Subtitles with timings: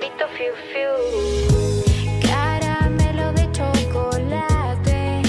[0.00, 0.92] fiu fiu.
[2.22, 5.22] Caramelo de chocolate,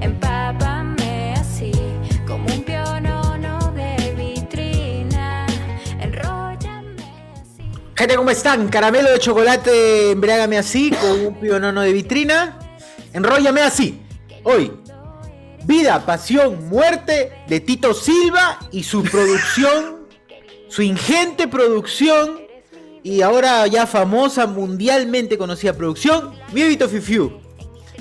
[0.00, 1.70] empápame así,
[2.26, 5.46] como un pionono de vitrina.
[6.00, 7.02] Enróllame
[7.32, 7.70] así.
[7.94, 8.68] Gente, ¿cómo están?
[8.68, 12.58] Caramelo de chocolate, embriágame así, con un pionono de vitrina.
[13.12, 14.00] Enróllame así.
[14.42, 14.72] Hoy,
[15.64, 20.08] vida, pasión, muerte de Tito Silva y su producción,
[20.68, 22.37] su ingente producción
[23.08, 27.40] y ahora ya famosa, mundialmente conocida producción, Mi Vito Fifiu.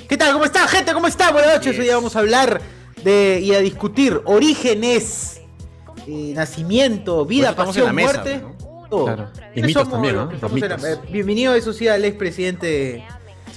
[0.09, 0.33] ¿Qué tal?
[0.33, 0.91] ¿Cómo está, gente?
[0.93, 1.31] ¿Cómo está?
[1.31, 1.77] Buenas noches.
[1.79, 2.61] Hoy día vamos a hablar
[3.05, 5.39] de y a discutir orígenes,
[6.07, 8.37] eh, nacimiento, vida, Pues pasión, mesa, muerte.
[8.39, 8.87] ¿no?
[8.89, 9.05] Todo.
[9.05, 9.29] Claro.
[9.31, 10.29] Y ¿Quiénes mitos somos también, los ¿no?
[10.29, 11.05] que Los estamos en la- mitos.
[11.05, 13.05] eh, bienvenido, eso sí, al expresidente.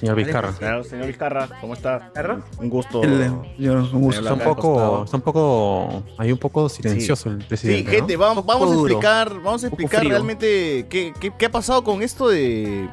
[0.00, 0.52] Señor Vizcarra.
[0.58, 2.10] Claro, señor Vizcarra, ¿cómo está?
[2.58, 3.02] Un gusto.
[3.02, 4.20] El- yo, un gusto.
[4.22, 7.90] Está un poco, está un poco, hay un poco silencioso el Sí, presidente.
[7.90, 8.20] gente, ¿no?
[8.20, 8.86] vamos, vamos a duro.
[8.94, 12.88] explicar, vamos a explicar realmente qué, qué, qué ha pasado con esto de,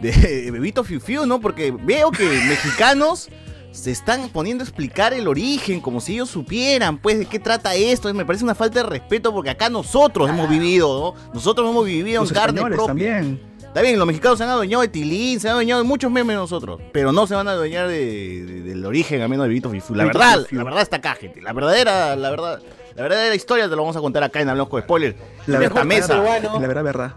[0.00, 1.40] de Bebito Fiu Fiu, ¿no?
[1.40, 3.28] Porque veo que mexicanos
[3.70, 7.74] se están poniendo a explicar el origen, como si ellos supieran, pues, de qué trata
[7.74, 8.12] esto.
[8.12, 11.32] Me parece una falta de respeto porque acá nosotros hemos vivido, ¿no?
[11.32, 12.86] Nosotros hemos vivido Los en carne propia.
[12.86, 13.51] también.
[13.72, 16.36] Está bien, los mexicanos se han adueñado de Tilín, se han adueñado de muchos memes
[16.36, 19.70] nosotros, pero no se van a adueñar de, de- del origen, al menos de Vito
[19.70, 19.94] Fifu.
[19.94, 20.56] La verdad, Fifu.
[20.56, 21.40] la verdad está acá, gente.
[21.40, 22.60] La verdadera, la verdad,
[22.94, 25.16] la verdadera historia te lo vamos a contar acá en Hablamos con Spoiler.
[25.46, 26.08] La verdad, mesa.
[26.08, 26.60] peruano.
[26.60, 27.14] La verdad, verdad.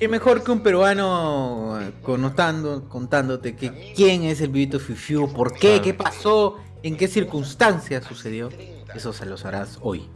[0.00, 5.58] Qué mejor que un peruano conotando, contándote que quién es el Vivito Fifiu, por qué,
[5.68, 5.82] Claro.
[5.82, 8.48] qué pasó, en qué circunstancias sucedió.
[8.92, 10.08] Eso se lo sabrás hoy.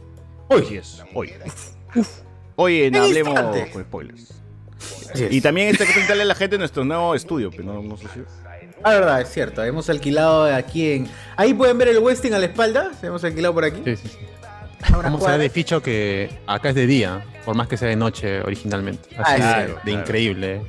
[0.49, 1.31] Hoy es, hoy.
[2.57, 3.39] Hoy en Hablemos
[3.71, 4.41] con Spoilers.
[5.13, 5.27] Así.
[5.29, 7.97] Y también este que preguntarle a la gente de nuestro nuevo estudio, pero no, no
[7.97, 8.21] sé si.
[8.83, 9.63] La verdad, es cierto.
[9.63, 11.07] Hemos alquilado aquí en.
[11.37, 12.91] Ahí pueden ver el Westing a la espalda.
[13.01, 13.81] Hemos alquilado por aquí.
[13.85, 14.17] Sí, sí, sí.
[14.83, 15.37] A una Vamos a cuadra.
[15.37, 19.09] ver de ficho que acá es de día, por más que sea de noche originalmente.
[19.17, 19.99] Ah, Así claro, de, de claro.
[20.01, 20.61] increíble.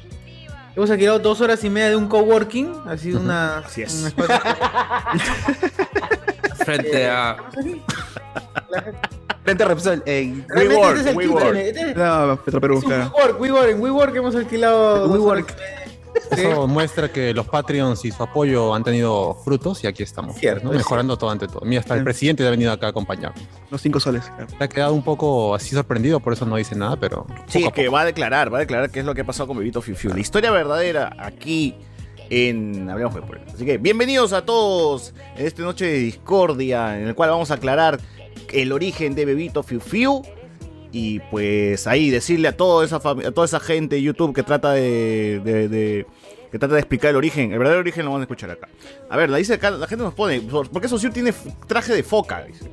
[0.75, 2.73] Hemos alquilado dos horas y media de un coworking.
[2.87, 3.59] Ha sido una.
[3.59, 3.95] Así es.
[3.95, 4.41] un espacio-
[6.67, 7.37] frente a
[9.45, 10.03] Frente a Repsol.
[10.07, 11.45] eh, Realmente WeWork, este es el WeWork.
[11.47, 12.85] kitchen, este es- no, Petro Perú, es.
[12.85, 15.09] WeWork, WeWork, en WeWork hemos alquilado.
[15.09, 15.55] WeWork.
[16.31, 20.35] Eso muestra que los Patreons y su apoyo han tenido frutos y aquí estamos.
[20.37, 20.71] Cierto, ¿no?
[20.73, 21.61] es Mejorando todo ante todo.
[21.65, 23.41] Mira, hasta el presidente ha venido acá a acompañarnos.
[23.71, 24.25] Los cinco soles.
[24.25, 24.47] claro.
[24.59, 27.27] Se ha quedado un poco así sorprendido, por eso no dice nada, pero.
[27.47, 29.47] Sí, a que va a declarar, va a declarar qué es lo que ha pasado
[29.47, 30.11] con Bebito Fiu Fiu.
[30.13, 31.77] La historia verdadera aquí
[32.31, 33.55] en Hablemos de Spoilers.
[33.55, 37.55] Así que bienvenidos a todos en esta noche de discordia en el cual vamos a
[37.55, 38.01] aclarar
[38.53, 40.23] el origen de Bebito Fiu Fiu.
[40.93, 46.07] Y pues ahí decirle a toda esa, gente de YouTube que trata de,
[46.51, 48.69] que trata de explicar el origen, el verdadero origen lo van a escuchar acá.
[49.11, 51.35] A ver, la gente nos pone, ¿por qué Saussure tiene
[51.67, 52.45] traje de foca?
[52.45, 52.71] Dice.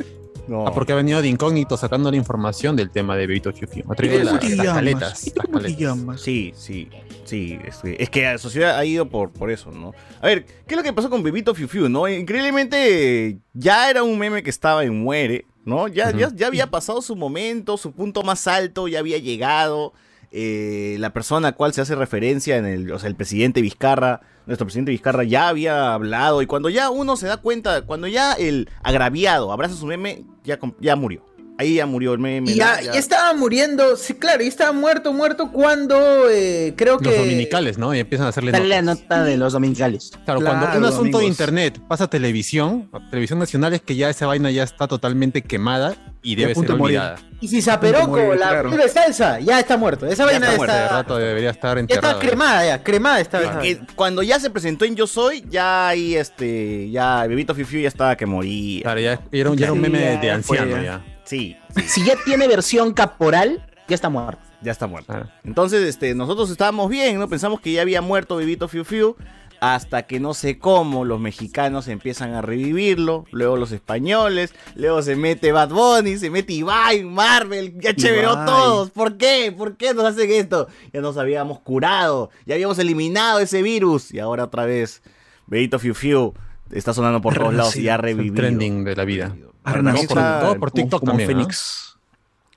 [0.50, 0.66] no.
[0.66, 3.84] Ah, porque ha venido de incógnito sacando la información del tema de Bebito Fiu Fiu.
[3.90, 4.74] Ha traído ¿Y tú la- cómo te las llamas?
[4.74, 5.26] caletas.
[5.26, 6.20] ¿Y tú las cómo caletas.
[6.20, 6.88] Sí, sí,
[7.24, 7.58] sí.
[7.64, 9.92] Es que, es que la sociedad ha ido por, por eso, ¿no?
[10.20, 12.08] A ver, ¿qué es lo que pasó con Bebito Fiu Fiu, no?
[12.08, 15.88] Increíblemente, ya era un meme que estaba en muere, ¿no?
[15.88, 19.92] Ya, ya, ya había pasado su momento, su punto más alto, ya había llegado.
[20.32, 24.20] Eh, la persona a cual se hace referencia en el, o sea, el presidente Vizcarra,
[24.46, 28.32] nuestro presidente Vizcarra ya había hablado y cuando ya uno se da cuenta, cuando ya
[28.34, 31.29] el agraviado abraza su meme, ya, ya murió.
[31.60, 32.50] Ahí ya murió el meme.
[32.50, 37.10] Y ya, estaba muriendo, sí, claro, ya estaba muerto, muerto cuando eh, creo que...
[37.10, 37.94] Los dominicales, ¿no?
[37.94, 40.10] Y empiezan a hacerle Dale la nota de los dominicales.
[40.24, 43.94] Claro, Claro, cuando un asunto de internet pasa a televisión, a televisión nacional es que
[43.94, 46.98] ya esa vaina ya está totalmente quemada y Y debe punto ser morir.
[46.98, 47.18] olvidada.
[47.42, 48.70] Y si Zaperoco, la claro.
[48.88, 50.06] salsa, ya está muerto.
[50.06, 53.40] Esa vaina está está, muerto, De rato debería estar ya está cremada, ya, cremada está.
[53.42, 53.86] esa Que vaina.
[53.94, 57.88] cuando ya se presentó en Yo Soy, ya ahí este, ya Bebito Fiu Fiu ya
[57.88, 58.82] estaba que moría.
[58.82, 61.04] Claro, ya era un, ya era un meme de, anciano fue, ya.
[61.30, 64.42] Sí, Si ya tiene versión caporal, ya está muerto.
[64.62, 65.12] ya está muerto.
[65.12, 65.28] Claro.
[65.44, 67.28] Entonces, este, nosotros estábamos bien, ¿no?
[67.28, 69.16] Pensamos que ya había muerto Bebito Fiu Fiu.
[69.60, 75.16] Hasta que no sé cómo los mexicanos empiezan a revivirlo, luego los españoles, luego se
[75.16, 78.90] mete Bad Bunny, se mete Ibai, Marvel, ya cheveró todos.
[78.90, 79.54] ¿Por qué?
[79.54, 80.66] ¿Por qué nos hacen esto?
[80.94, 85.02] Ya nos habíamos curado, ya habíamos eliminado ese virus y ahora otra vez
[85.46, 86.32] Bebito Fiu Fiu
[86.70, 88.36] está sonando por todos lados y ya ha el revivido.
[88.36, 89.26] trending de la vida.
[89.26, 91.30] Ha Todo renacido por, todo por como- TikTok como también.
[91.30, 91.36] ¿no?
[91.38, 91.86] Fénix.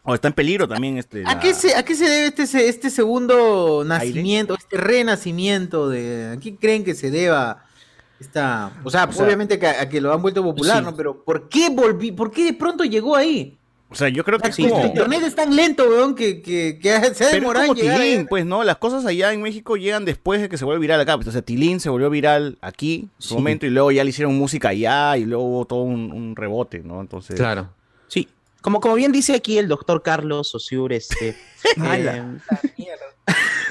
[0.06, 1.24] Oh, está en peligro también este.
[1.26, 6.34] ¿A la- qué, se, ¿A qué se debe este, este segundo nacimiento, este renacimiento de...
[6.36, 7.64] ¿A qué creen que se deba
[8.20, 8.72] esta...
[8.84, 10.84] O sea, O sea, obviamente que a, a que lo han vuelto popular, sí.
[10.84, 10.96] ¿no?
[10.96, 13.58] Pero ¿por qué volví, por qué de pronto llegó ahí?
[13.94, 14.82] O sea, yo creo que es Sí, como.
[14.82, 18.02] el internet es tan lento, weón, que, que, que se ha demorado como en llegar
[18.02, 18.26] Tilín, ahí.
[18.26, 18.64] pues, ¿no?
[18.64, 21.16] Las cosas allá en México llegan después de que se vuelve viral acá.
[21.16, 23.34] Pues, o sea, Tilín se volvió viral aquí, en su Sí.
[23.36, 26.80] momento, y luego ya le hicieron música allá, y luego hubo todo un, un rebote,
[26.80, 27.00] ¿no?
[27.00, 27.36] Entonces.
[27.38, 27.70] Claro.
[28.08, 28.28] Sí.
[28.62, 31.30] como, como bien dice aquí el doctor Carlos Osiur, este,
[31.78, 32.24] eh,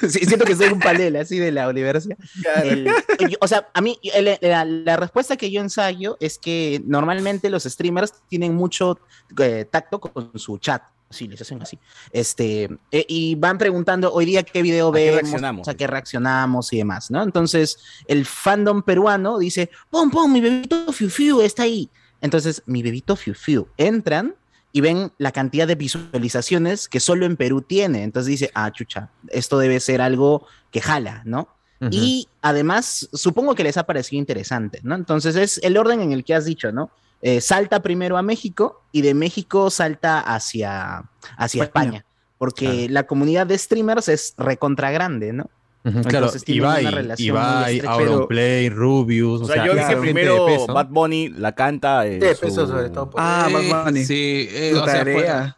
[0.09, 2.17] sí, siento que soy un panel así de la universidad.
[2.63, 2.85] El-
[3.29, 7.51] yo- o sea, a mí el- la, la respuesta que yo ensayo es que normalmente
[7.51, 8.99] los streamers tienen mucho
[9.39, 10.83] eh, tacto con su chat.
[11.11, 11.79] Sí, les hacen así.
[12.11, 16.73] Este, eh, y van preguntando hoy día qué video ¿A qué vemos, a qué reaccionamos
[16.73, 17.23] y demás, ¿no?
[17.23, 17.77] Entonces,
[18.07, 21.91] el fandom peruano dice, pon, pon, mi bebito Fiu Fiu está ahí.
[22.23, 24.35] Entonces, mi bebito Fiu Fiu, entran
[24.73, 28.03] y ven la cantidad de visualizaciones que solo en Perú tiene.
[28.03, 31.49] Entonces dice, ah, chucha, esto debe ser algo que jala, ¿no?
[31.91, 34.95] Y además, supongo que les ha parecido interesante, ¿no?
[34.95, 36.93] Entonces es el orden en el que has dicho, ¿no?
[37.23, 41.99] Eh, salta primero a México y de México salta hacia, hacia España.
[41.99, 42.05] España,
[42.39, 45.51] porque la comunidad de streamers es recontra grande, ¿no?
[45.83, 49.43] Claro, entonces tienen una Ibai, Ibai, estrecha, Auronplay, Rubius.
[49.43, 50.67] O sea, yo claro, de primero.
[50.69, 52.07] Bad Bunny la canta.
[52.07, 53.11] en De su- peso sobre todo.
[53.11, 53.25] pues.
[53.25, 54.05] Ah, Eh, Bad Bunny.
[54.05, 55.57] Sí, eh, o sea, fue- tarea.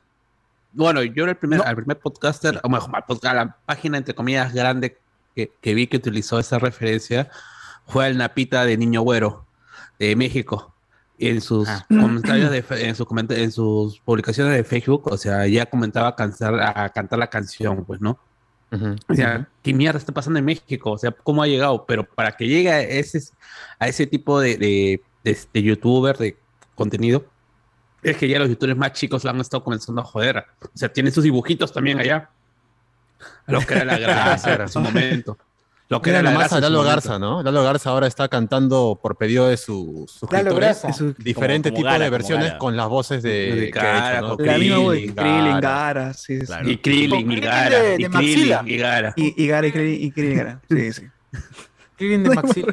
[0.73, 1.65] bueno, yo era el primer, No.
[1.67, 2.91] al primer podcaster, o mejor,
[3.25, 4.97] a la página entre comillas grande
[5.37, 7.29] que, que vi que utilizó esa referencia
[7.87, 9.44] fue el Napita de Niño Güero
[9.99, 10.73] de México.
[11.19, 11.85] En sus Ah.
[11.88, 16.55] comentarios, de, en, sus comenta- en sus publicaciones de Facebook, o sea, ya comentaba cantar,
[16.61, 18.19] a cantar la canción, pues, ¿no?
[19.09, 20.93] O sea, ¿qué mierda está pasando en México?
[20.93, 21.85] O sea, ¿cómo ha llegado?
[21.87, 23.21] Pero para que llegue a ese,
[23.79, 26.37] a ese tipo de, de, de- de youtuber, de
[26.75, 27.25] contenido,
[28.03, 30.44] es que ya los youtubers más chicos la han estado comenzando a joder.
[30.62, 32.29] O sea, tienen sus dibujitos también allá.
[33.47, 35.38] Lo que era la gracia en su momento.
[35.94, 36.82] Lo que Mira era la nomás gracia a en su Lalo.
[36.88, 37.43] Garza, ¿no?
[37.43, 40.88] Lalo Garza ahora está cantando por pedido de sus suscriptores Garza.
[40.88, 42.58] Eso- diferentes Como- como tipos Gara, de versiones Gara.
[42.58, 44.37] con las voces de, De que ha Gara, hecho, ¿no?
[44.37, 45.61] con La misma voz, Krillin, Krillin, Gara.
[45.61, 46.46] Gara, sí, sí.
[46.46, 46.70] Claro.
[46.70, 48.58] Y Krillin, y Gara, de- y de Maxila.
[48.61, 49.12] Krillin, y Gara.
[49.17, 50.61] Y, y Gara y Krillin, y Krillin Gara.
[50.69, 51.02] Sí, sí.
[51.97, 52.64] Krillin de Maxi.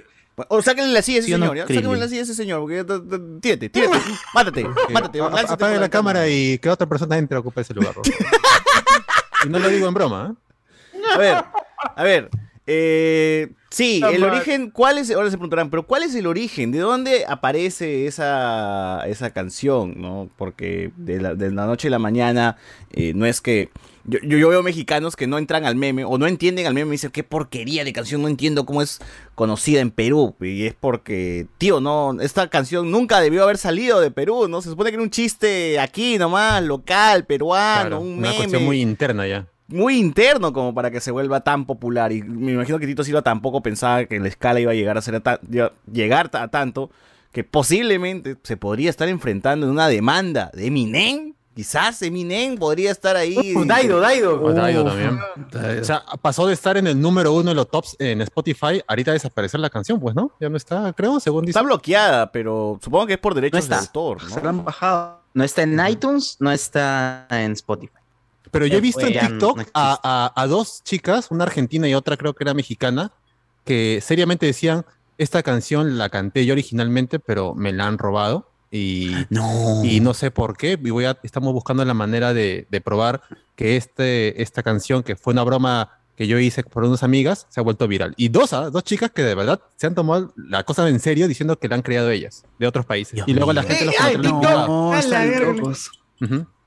[0.47, 1.65] O sáquenle la silla a ese ¿Sí o no, señor, ¿ya?
[1.65, 1.83] Krillin?
[1.83, 2.83] Sáquenle la silla a ese señor, porque
[3.41, 3.97] tírate, tírate,
[4.33, 7.93] mátate, mátate, Apague la cámara y que otra persona entre a ocupar ese lugar.
[9.45, 10.99] y no lo digo en broma, ¿eh?
[11.13, 11.43] A ver,
[11.95, 12.29] a ver.
[12.73, 14.29] Eh, sí, Está el mal.
[14.29, 15.11] origen, ¿cuál es?
[15.11, 16.71] Ahora se preguntarán, pero ¿cuál es el origen?
[16.71, 19.95] ¿De dónde aparece esa, esa canción?
[19.97, 20.29] ¿no?
[20.37, 22.55] Porque de la, de la noche a la mañana
[22.91, 23.69] eh, no es que.
[24.05, 26.91] Yo, yo, veo mexicanos que no entran al meme o no entienden al meme y
[26.93, 28.99] dicen, qué porquería de canción, no entiendo cómo es
[29.35, 30.35] conocida en Perú.
[30.41, 34.61] Y es porque, tío, no, esta canción nunca debió haber salido de Perú, ¿no?
[34.61, 38.65] Se supone que era un chiste aquí nomás, local, peruano, Claro, un una meme cuestión
[38.65, 39.45] muy interna ya.
[39.71, 42.11] Muy interno como para que se vuelva tan popular.
[42.11, 45.01] Y me imagino que Tito Silva tampoco pensaba que la escala iba a llegar a
[45.01, 46.89] ser a ta- iba a llegar a tanto
[47.31, 51.33] que posiblemente se podría estar enfrentando en una demanda de Eminem.
[51.53, 53.53] Quizás Eminem podría estar ahí.
[53.55, 54.41] Uh, Daido, Daido.
[54.41, 55.19] O Daido también.
[55.81, 59.11] O sea, pasó de estar en el número uno de los tops en Spotify, ahorita
[59.11, 60.31] desaparecer la canción, pues, ¿no?
[60.39, 61.51] Ya no está, creo, según dice.
[61.51, 64.63] Está bloqueada, pero supongo que es por derechos de autor, Se la han ¿no?
[64.63, 65.21] bajado.
[65.33, 67.93] No está en iTunes, no está en Spotify.
[68.51, 69.99] Pero yo he visto en no TikTok a,
[70.35, 73.11] a- a dos chicas, una argentina y otra creo que era mexicana,
[73.65, 74.85] que seriamente decían,
[75.17, 78.47] esta canción la canté yo originalmente, pero me la han robado.
[78.71, 79.83] Y, No.
[79.83, 80.79] y no sé por qué.
[80.83, 83.21] Y voy a, estamos buscando la manera de, de probar
[83.55, 87.59] que este, esta canción, que fue una broma que yo hice por unas amigas, se
[87.59, 88.13] ha vuelto viral.
[88.17, 88.69] Y dos, ¿ah?
[88.69, 91.75] dos chicas que de verdad se han tomado la cosa en serio diciendo que la
[91.75, 93.13] han creado ellas, de otros países.
[93.15, 93.69] Dios y luego la mío.
[93.69, 94.67] gente los Ey, ay, privados.
[94.67, 95.25] No, A la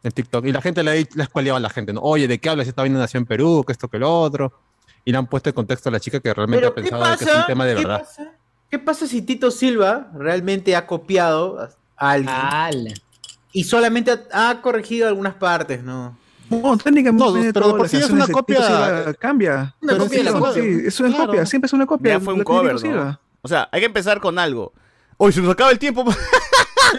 [0.04, 0.44] en TikTok.
[0.46, 2.00] Y la gente le ha le ha escualeado a la gente, ¿no?
[2.02, 2.68] Oye, ¿de qué hablas?
[2.68, 4.52] Esta vaina nació en Perú, que esto, que lo otro.
[5.04, 7.16] Y le han puesto en contexto a la chica que realmente ha ¿qué pensado pasa?
[7.24, 7.98] que es un tema de ¿Qué verdad.
[8.00, 8.32] pasa?
[8.70, 12.94] ¿Qué pasa si Tito Silva realmente ha copiado a alguien
[13.52, 16.16] y solamente ha, ha corregido algunas partes, no?
[16.50, 17.24] No, técnicamente.
[17.24, 19.74] No, pero por sí es una copia- Silva Cambia.
[19.80, 21.26] Una Pero copia de la sí, es una Claro.
[21.26, 22.14] copia, siempre es una copia.
[22.14, 22.76] Ya fue un cover.
[23.42, 24.72] O sea, hay que empezar con algo.
[25.16, 26.04] Hoy se nos acaba el tiempo.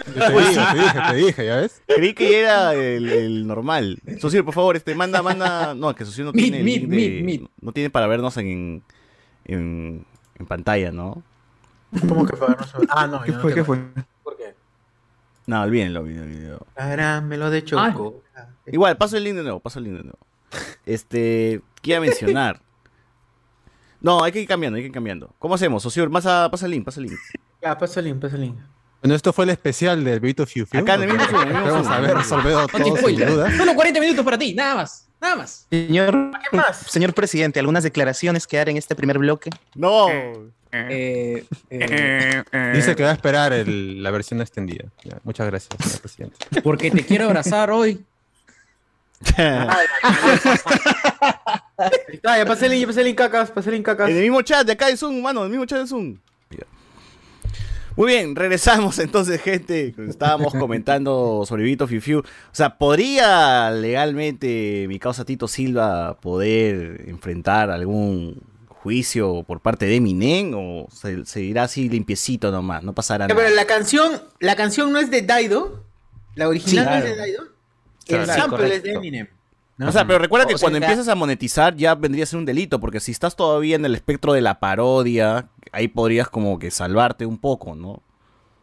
[0.06, 1.82] Yo te dije, te dije, te dije, ¿ya ves?
[1.86, 3.98] Creí que era el, el normal.
[4.20, 5.74] Socio, por favor, este, manda, manda.
[5.74, 6.58] No, que Socio no Meet, tiene.
[6.58, 7.50] el meet, link de- meet, meet.
[7.60, 8.82] No tiene para vernos en,
[9.44, 10.06] en,
[10.38, 11.22] en pantalla, ¿no?
[12.08, 12.56] ¿Cómo que saber?
[12.88, 13.50] Ah, no, ¿Qué yo no fue?
[13.54, 13.66] ¿Qué tengo.
[13.66, 13.78] fue?
[14.22, 14.54] ¿Por qué?
[15.46, 16.66] No, olvídenlo, olvídenlo.
[16.74, 18.22] Caramelo de choco.
[18.66, 20.18] Igual, paso el link de nuevo, paso el link de nuevo.
[20.84, 22.60] Este, quiero mencionar.
[24.00, 25.32] No, hay que ir cambiando, hay que ir cambiando.
[25.38, 25.82] ¿Cómo hacemos?
[25.82, 27.18] Socio, pasa, pasa el link, pasa el link.
[27.62, 28.56] Ya, pasa el link, pasa el link.
[29.06, 30.80] Bueno, esto fue el especial del Bebito Fiu Fiu.
[30.80, 32.84] Acá en el mismo Zoom, en el mismo Vamos a ver, resolvido No te todo
[32.86, 33.30] sin spoiler.
[33.30, 33.56] duda.
[33.56, 35.06] Solo 40 minutos para ti, nada más.
[35.20, 35.66] Nada más.
[35.70, 36.76] Señor, ¿Qué más?
[36.78, 39.50] señor presidente, ¿algunas declaraciones que dar en este primer bloque?
[39.76, 40.08] No.
[40.72, 42.42] Eh, eh,
[42.74, 44.86] Dice que va a esperar el- la versión extendida.
[45.04, 46.36] Ya, muchas gracias, señor presidente.
[46.64, 48.04] porque te quiero abrazar hoy.
[52.08, 54.10] Está, ya pasé el link, ya pasé el link cacas, pasé el link cacas.
[54.10, 56.16] En el mismo chat de acá de Zoom, mano, en el mismo chat de Zoom.
[57.96, 59.94] Muy bien, regresamos entonces, gente.
[60.08, 62.18] Estábamos comentando sobre Vito Fiu Fiu.
[62.20, 69.96] O sea, ¿podría legalmente mi causa Tito Silva poder enfrentar algún juicio por parte de
[69.96, 72.82] Eminem o se, se irá así limpiecito nomás?
[72.82, 73.40] No pasará nada.
[73.40, 75.84] Pero la canción, la canción no es de Daido.
[76.34, 77.06] La original Sí, no es claro.
[77.06, 77.42] de Daido.
[78.06, 78.22] Claro.
[78.24, 79.00] El Sí, sample es de correcto.
[79.78, 82.38] O sea, pero recuerda que O sea, cuando empiezas a monetizar ya vendría a ser
[82.38, 86.58] un delito, porque si estás todavía en el espectro de la parodia, ahí podrías como
[86.58, 88.02] que salvarte un poco, ¿no?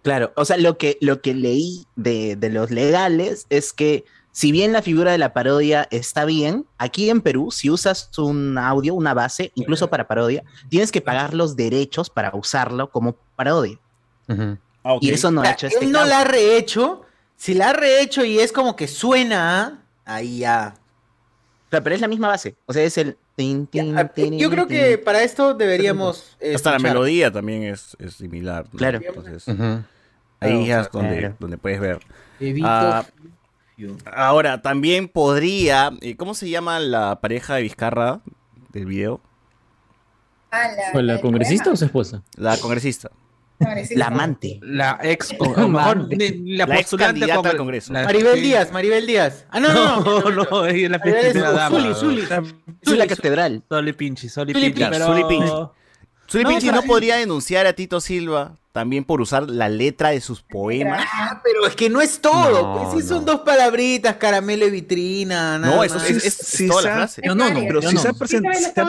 [0.01, 4.51] Claro, o sea, lo que, lo que leí de, de los legales es que si
[4.51, 8.95] bien la figura de la parodia está bien, aquí en Perú, si usas un audio,
[8.95, 13.77] una base, incluso para parodia, tienes que pagar los derechos para usarlo como parodia.
[14.27, 14.57] Ujú.
[14.99, 16.09] Y eso no O ha hecho este él no caso.
[16.09, 17.03] la ha rehecho.
[17.37, 20.73] Si la ha rehecho y es como que suena, ahí ya.
[21.81, 22.55] Pero es la misma base.
[22.65, 23.17] O sea, es el...
[23.35, 24.77] tin, tin, Ah, tin, Yo creo tin.
[24.77, 26.35] que para esto deberíamos.
[26.39, 28.65] eh, Hasta la melodía también es, es similar.
[28.71, 28.77] ¿no?
[28.77, 28.99] Claro.
[29.05, 29.47] Entonces,
[30.39, 31.35] ahí es donde, claro.
[31.39, 31.99] donde puedes ver.
[32.63, 33.05] Ah.
[34.05, 35.91] Ahora, también podría.
[36.01, 38.21] eh, ¿Cómo se llama la pareja de Vizcarra
[38.71, 39.19] del video?
[40.51, 42.21] Ah, ¿Fue la congresista o su esposa?
[42.35, 43.09] La congresista.
[43.95, 44.59] La amante.
[44.61, 47.93] La ex, o mejor, la, La ex postulante al Congreso.
[47.93, 48.41] la- Maribel sí.
[48.41, 49.45] Díaz, Maribel Díaz.
[49.49, 50.21] Ah, no, no, no.
[50.31, 51.77] No, no, es la Maribel es primera dama.
[51.79, 52.27] Zuli, Zuli.
[52.81, 53.63] Es la catedral.
[53.69, 54.95] Soli Pinchi, Soli Zuli Pinchi.
[54.99, 55.51] Zuli Pinchi.
[56.29, 60.19] Zuli No, Pinchi no podría denunciar a Tito Silva también por usar la letra de
[60.19, 61.05] sus poemas.
[61.13, 62.73] Ah, pero es que no es todo.
[62.75, 63.33] No, pues sí son no.
[63.33, 65.59] dos palabritas, caramelo y vitrina.
[65.59, 66.09] nada No, eso más.
[66.09, 67.21] es, es- es Sí, toda la frase.
[67.23, 68.01] Yo no, no, Pero si no.
[68.01, 68.19] se ha, se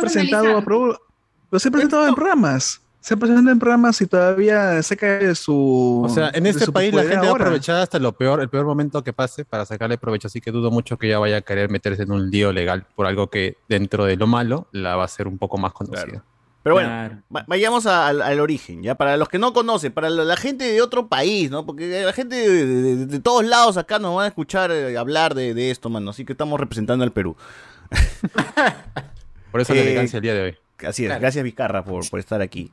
[0.00, 1.00] presentado a pro-
[1.50, 2.80] pero se ha presentado en programas.
[3.04, 6.02] Se ha presentado en programas y todavía se cae de su.
[6.06, 7.44] O sea, en este país la gente va a ahora.
[7.44, 10.70] aprovechar hasta lo peor, el peor momento que pase para sacarle provecho, así que dudo
[10.70, 14.06] mucho que ella vaya a querer meterse en un lío legal por algo que dentro
[14.06, 16.24] de lo malo la va a hacer un poco más conocida.
[16.62, 17.44] Pero bueno, Claro.
[17.46, 20.64] vayamos a- al, al origen, ya para los que no conocen, para la, la gente
[20.64, 21.66] de otro país, ¿no?
[21.66, 25.34] Porque la gente de, de- de todos lados acá nos van a escuchar eh, hablar
[25.34, 26.08] de, de esto, mano.
[26.08, 27.36] Así que estamos representando al Perú.
[29.52, 30.56] Por eso la Eh, elegancia el día de hoy.
[30.88, 31.20] Así es, Claro.
[31.20, 32.72] gracias Vizcarra por, por estar aquí.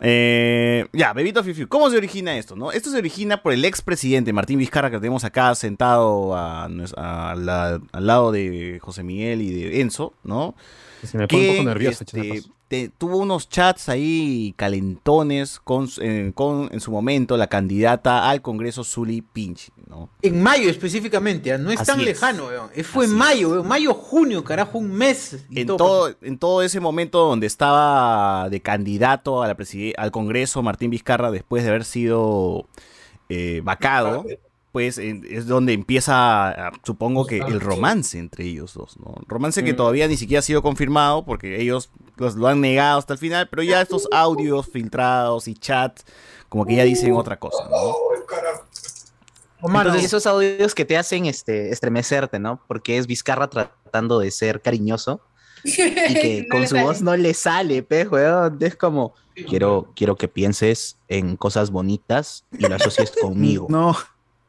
[0.00, 1.68] Eh, ya, Bebito Fiu Fiu.
[1.68, 2.54] ¿Cómo se origina esto?
[2.56, 2.70] No?
[2.72, 7.34] Esto se origina por el expresidente Martín Vizcarra que tenemos acá sentado a nues- a
[7.36, 10.54] la- al lado de José Miguel y de Enzo, ¿no?
[11.04, 12.04] Se me pone un poco nervioso.
[12.04, 12.42] este.
[12.68, 18.28] Te- tuvo unos chats ahí calentones con, su- eh, con en su momento la candidata
[18.28, 20.10] al Congreso Zuli Pinch, ¿no?
[20.22, 21.58] En mayo específicamente, ¿ah?
[21.58, 22.06] no es Así tan es.
[22.06, 22.70] lejano, weón.
[22.74, 23.26] Eh, Fue Así en es.
[23.26, 23.68] mayo, weón.
[23.68, 25.44] Mayo, junio, carajo, un mes.
[25.50, 29.56] En todo todo, en todo ese momento donde estaba de candidato a la
[29.96, 32.66] al Congreso Martín Vizcarra después de haber sido
[33.28, 34.24] eh, vacado,
[34.72, 39.14] pues en- es donde empieza, ah, supongo que el romance entre ellos dos, ¿no?
[39.26, 43.14] Romance que todavía ni siquiera ha sido confirmado porque ellos los- lo han negado hasta
[43.14, 46.04] el final, pero ya estos audios filtrados y chats
[46.48, 47.94] como que ya dicen otra cosa, ¿no?
[49.60, 52.60] Entonces, esos audios que te hacen este, estremecerte, ¿no?
[52.68, 55.20] Porque es Vizcarra tratando de ser cariñoso
[55.64, 56.82] y que No con su sale.
[56.84, 58.56] voz no le sale, pe, weón.
[58.60, 59.14] Es como,
[59.48, 63.66] quiero, quiero que pienses en cosas bonitas y lo asocies conmigo.
[63.68, 63.96] No,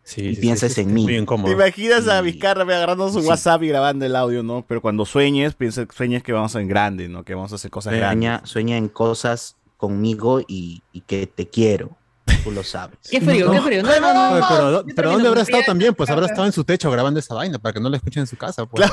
[0.09, 1.03] Sí, y sí, pienses sí, en mí.
[1.03, 1.47] Muy incómodo.
[1.47, 3.27] ¿Te imaginas a Vizcarra agarrando su Sí.
[3.27, 4.65] WhatsApp y grabando el audio, no?
[4.67, 7.23] Pero cuando sueñes, piensa, sueñes que vamos a en grande, ¿no?
[7.23, 8.09] Que vamos a hacer cosas grandes.
[8.17, 11.98] Sueña, sueña en cosas conmigo y, y que te quiero.
[12.43, 12.97] Tú lo sabes.
[13.09, 13.83] Qué frío, qué frío.
[13.83, 14.47] No, no, no.
[14.47, 15.93] Pero, ¿dó- Yo pero también ¿dónde habrá estado también?
[15.93, 18.27] Pues habrá estado en su techo grabando esa vaina para que no la escuchen en
[18.27, 18.65] su casa.
[18.65, 18.89] Pues.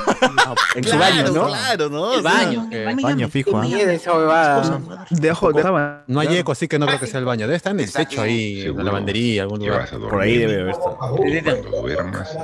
[0.74, 1.46] En su Claro, baño, ¿no?
[1.46, 2.14] Claro, ¿no?
[2.14, 2.62] El baño.
[2.64, 4.62] No me baño llames, fijo, ¿ah?
[5.10, 6.04] dejo, dejaba.
[6.06, 7.46] No hay eco, así que no creo que sea el baño.
[7.46, 9.88] Debe estar en el techo ahí, en la lavandería, algún lugar.
[9.90, 10.96] Por ahí debe haber estado.
[10.96, 12.36] Cuando duermas,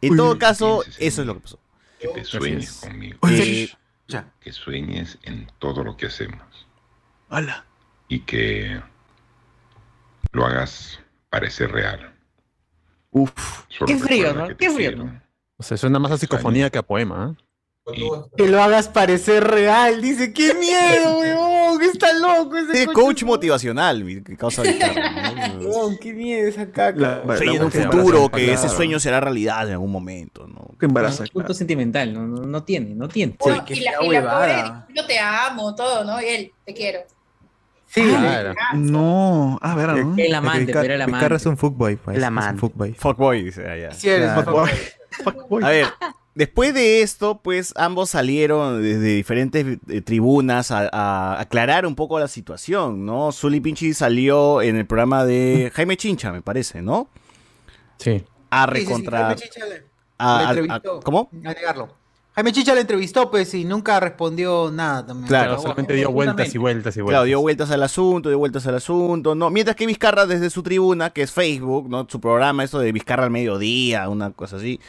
[0.00, 1.58] En todo caso, eso es lo que pasó.
[2.00, 2.80] que te sueñes es.
[2.80, 3.70] conmigo, Eh,
[4.40, 6.42] que sueñes en todo lo que hacemos
[7.30, 7.64] Hola.
[8.08, 8.82] y que
[10.34, 11.00] lo hagas
[11.30, 12.12] parecer real.
[13.10, 13.32] Uf.
[13.68, 14.48] Solo Qué frío, ¿no?
[14.48, 15.04] Qué frío, quiero.
[15.04, 15.22] ¿no?
[15.56, 17.34] O sea, suena más a psicofonía que a poema.
[17.38, 17.40] ¿eh?
[17.96, 20.00] Y Que lo hagas parecer real.
[20.00, 21.54] Dice, qué miedo, weón.
[21.82, 25.68] Está loco ese Sí, coach motivacional, mi- causa Vizcarra, ¿no?
[25.68, 27.22] Weón, qué miedo esa caca.
[27.24, 28.76] La- Sueña en un futuro, que ese claro.
[28.76, 30.76] sueño será realidad en algún momento, ¿no?
[30.78, 31.24] Que embaraza.
[31.24, 31.54] Punto claro.
[31.54, 33.36] sentimental, no, no, no tiene, no tiene.
[33.46, 34.80] No, que y la, y la huevada.
[34.86, 36.20] pobre, yo te amo, todo, ¿no?
[36.22, 37.00] Y él, te quiero.
[37.94, 38.54] Sí, Claro.
[38.74, 40.14] No, a ver, ¿no?
[40.18, 41.34] El amante, pero el amante.
[41.34, 42.16] Es un fuckboy, pues.
[42.16, 42.60] El es un amante.
[42.60, 42.92] fuckboy.
[42.94, 43.92] Fuckboy, dice allá.
[43.92, 44.66] sí eres, Claro.
[45.22, 45.62] Fuckboy.
[45.62, 45.86] A ver,
[46.34, 52.18] después de esto, pues ambos salieron desde diferentes eh, tribunas a, a aclarar un poco
[52.18, 53.30] la situación, ¿no?
[53.30, 57.08] Zully Pinchi salió en el programa de Jaime Chincha, me parece, ¿no?
[57.98, 58.24] Sí.
[58.50, 59.18] A Sí, sí, sí, recontra...
[59.26, 59.84] Jaime Chicha le-
[60.18, 61.28] a- ¿Cómo?
[61.44, 61.94] A negarlo.
[62.34, 65.28] Jaime Chicha le entrevistó, pues, y nunca respondió nada también.
[65.28, 67.12] Claro, solamente dio vueltas y vueltas y vueltas.
[67.12, 69.50] Claro, dio vueltas al asunto, dio vueltas al asunto, ¿no?
[69.50, 72.08] Mientras que Vizcarra desde su tribuna, que es Facebook, ¿no?
[72.10, 74.80] Su programa, eso de Vizcarra al mediodía, una cosa así,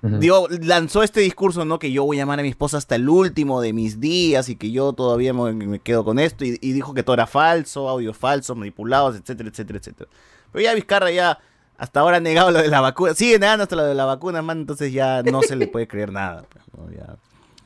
[0.00, 1.78] dio, lanzó este discurso, ¿no?
[1.78, 4.56] Que yo voy a amar a mi esposa hasta el último de mis días y
[4.56, 7.86] que yo todavía me, me quedo con esto y, y dijo que todo era falso,
[7.86, 10.08] audio falso, manipulados, etcétera, etcétera, etcétera.
[10.52, 11.38] Pero ya Vizcarra ya
[11.78, 14.42] hasta ahora ha negado lo de la vacuna, sigue negando hasta lo de la vacuna,
[14.42, 16.44] man, entonces ya no se le puede creer nada.
[16.48, 16.90] pues, ¿no?
[16.90, 17.16] Ya-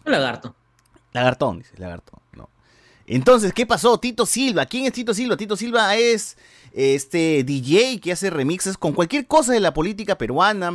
[0.05, 0.55] Un lagarto.
[1.13, 2.21] Lagartón, dice, lagartón.
[2.33, 2.49] No.
[3.07, 3.99] Entonces, ¿qué pasó?
[3.99, 4.67] Tito Silva.
[4.67, 5.37] ¿Quién es Tito Silva?
[5.37, 6.37] Tito Silva es
[6.73, 10.73] este DJ que hace remixes con cualquier cosa de la política peruana.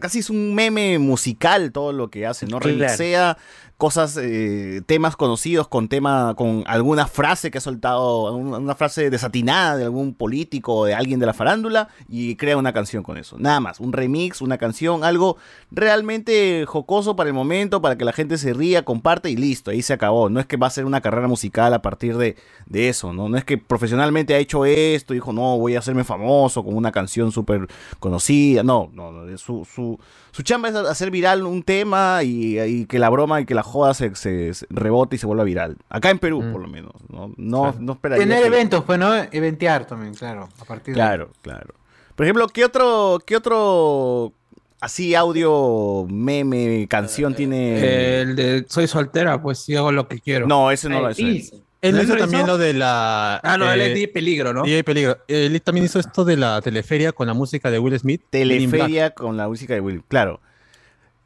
[0.00, 2.58] Casi es un meme musical todo lo que hace, ¿no?
[2.58, 2.78] Claro.
[2.78, 3.36] Remixea
[3.82, 9.76] cosas, eh, temas conocidos con tema, con alguna frase que ha soltado, una frase desatinada
[9.76, 13.38] de algún político o de alguien de la farándula y crea una canción con eso.
[13.40, 15.36] Nada más, un remix, una canción, algo
[15.72, 19.82] realmente jocoso para el momento, para que la gente se ría, comparte y listo, ahí
[19.82, 20.28] se acabó.
[20.30, 22.36] No es que va a ser una carrera musical a partir de,
[22.66, 23.28] de eso, ¿no?
[23.28, 26.90] No es que profesionalmente ha hecho esto, dijo, no, voy a hacerme famoso con una
[26.92, 27.66] canción súper
[28.00, 28.62] conocida.
[28.62, 29.98] No, no, no, su, su,
[30.32, 33.62] su chamba es hacer viral un tema y, y que la broma y que la
[33.62, 35.76] joda se, se- se rebote y se vuelva viral.
[35.88, 36.92] Acá en Perú, por lo menos.
[37.08, 39.14] No, no, no esperaría Tener que- eventos, pues, ¿no?
[39.14, 40.48] Eventear también, claro.
[40.60, 41.74] A partir de- Claro, claro.
[42.16, 44.32] Por ejemplo, ¿qué otro, qué otro
[44.80, 48.20] así audio, meme, canción tiene?
[48.20, 50.46] El de Soy soltera, pues sí hago lo que quiero.
[50.46, 51.56] No, ese no lo hizo.
[51.82, 51.90] Él.
[51.90, 52.46] Él ¿No hizo también hizo?
[52.46, 53.36] lo de la.
[53.42, 54.62] Ah, no, él es DJ Peligro, ¿no?
[54.62, 55.18] DJ Peligro.
[55.28, 58.22] Él también hizo esto de la teleferia con la música de Will Smith.
[58.30, 60.02] Teleferia con la música de Will.
[60.08, 60.40] Claro.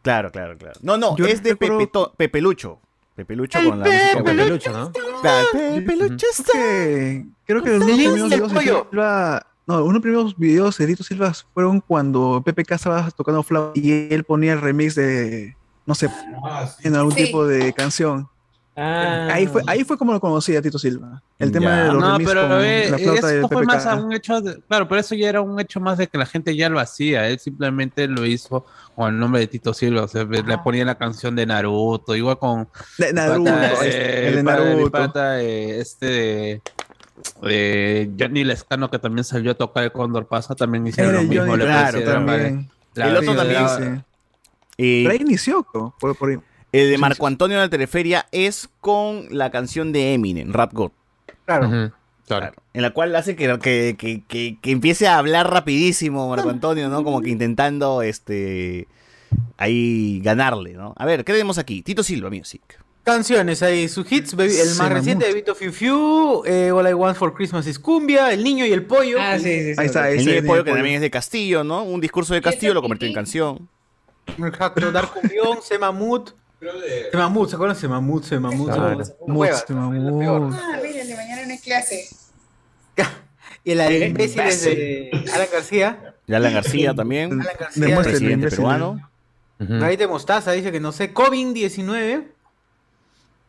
[0.02, 0.78] Claro, claro, claro.
[0.82, 2.80] No, no, Yo es de recuerdo- Pepe, To- Pepe Lucho.
[3.16, 4.48] Pepe Lucho con la música de Pepe Will.
[4.50, 4.92] Lucho, ¿no?
[4.92, 6.52] Pepe Lucho está.
[6.52, 8.60] que- creo que unos Liz primeros del videos de.
[8.60, 13.42] Silva, no, unos de los primeros videos de Tito Silva fueron cuando PPK estaba tocando
[13.42, 16.08] flauta y él ponía el remix de, no sé,
[16.84, 17.24] en algún Sí.
[17.24, 18.28] tipo de canción.
[18.78, 21.22] Ahí fue, ahí fue como lo conocí a Tito Silva.
[21.38, 21.84] El tema Ya.
[21.84, 23.66] de los No, pero con eh, la flauta eso fue PPK.
[23.66, 26.18] más a un hecho de, claro, pero eso ya era un hecho más de que
[26.18, 30.02] la gente ya lo hacía, él simplemente lo hizo con el nombre de Tito Silva,
[30.02, 34.34] o sea, le ponía la canción de Naruto, igual con De Naruto, pata, este, el
[34.36, 34.90] de Naruto.
[34.90, 36.62] pata, eh, este de,
[37.42, 41.28] de Johnny Lescano que también salió a tocar el Cóndor Pasa, también hicieron Era lo
[41.28, 42.70] mismo, Johnny le Claro, también.
[42.94, 43.62] la El otro también.
[43.62, 44.02] la- Sí.
[44.78, 46.36] Y Pero ahí inició, co, por, por ahí.
[46.72, 50.90] El de Marco Antonio de la Teleferia es con la canción de Eminem, Rap God.
[51.44, 51.68] Claro.
[51.68, 51.92] Claro.
[52.26, 56.50] Claro, en la cual hace que, que, que, que- que empiece a hablar rapidísimo Marco
[56.50, 57.04] Antonio, ¿no?
[57.04, 58.88] Como que intentando este
[59.58, 60.92] ahí ganarle, ¿no?
[60.96, 61.82] A ver, ¿qué tenemos aquí?
[61.82, 62.62] Tito Silva Music.
[63.04, 66.94] Canciones ahí, sus hits, baby- el más reciente de Vito Fiu Fiu, eh, All I
[66.94, 69.18] Want for Christmas is Cumbia, El Niño y el Pollo.
[69.20, 69.80] Ah, sí, sí, sí.
[69.80, 71.84] Ahí está, El ese niño de es pollo el que también es de Castillo, ¿no?
[71.84, 73.68] Un discurso de Castillo lo convirtió en canción.
[74.36, 76.30] Exacto, Dar Cumbión, Semamut.
[77.10, 77.76] Semamut, ¿se acuerdan?
[77.76, 78.66] Semamut, Semamut.
[78.66, 79.04] Claro.
[79.04, 79.28] Semamut.
[79.28, 80.18] Mut, Huevas, Semamut.
[80.18, 80.50] peor.
[80.54, 82.08] Ah, miren, de mañana no hay clase.
[83.64, 86.14] Y la de imbéciles de Alan García.
[86.28, 88.00] Y Alan García también, Alan García.
[88.00, 89.10] Presidente peruano.
[89.58, 91.12] Raíz de Mostaza dice que no sé.
[91.12, 92.28] COVID-19.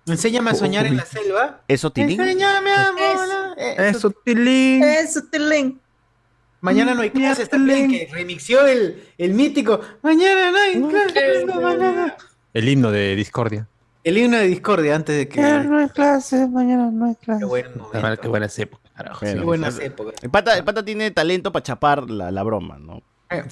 [0.07, 1.61] Enséñame a soñar en la selva.
[1.67, 2.19] Eso, Tilín.
[2.19, 3.57] Enséñame a volar.
[3.59, 4.83] Eso, Tilín.
[4.83, 5.79] Eso, Tilín.
[6.61, 9.79] Mañana no hay clases también, que remixió el, el mítico.
[10.01, 11.45] Mañana no hay clases.
[12.57, 12.67] Mañana.
[12.67, 13.67] El himno de Discordia.
[14.03, 15.41] El himno de discordia antes de que.
[15.41, 17.39] no hay clase, mañana no hay clase.
[17.39, 18.21] Qué buen Qué buena- momento.
[18.21, 19.19] Qué buenas épocas, carajo.
[19.19, 20.13] Qué buenas épocas.
[20.23, 23.01] El pata, el pata tiene talento para chapar la, la broma, ¿no?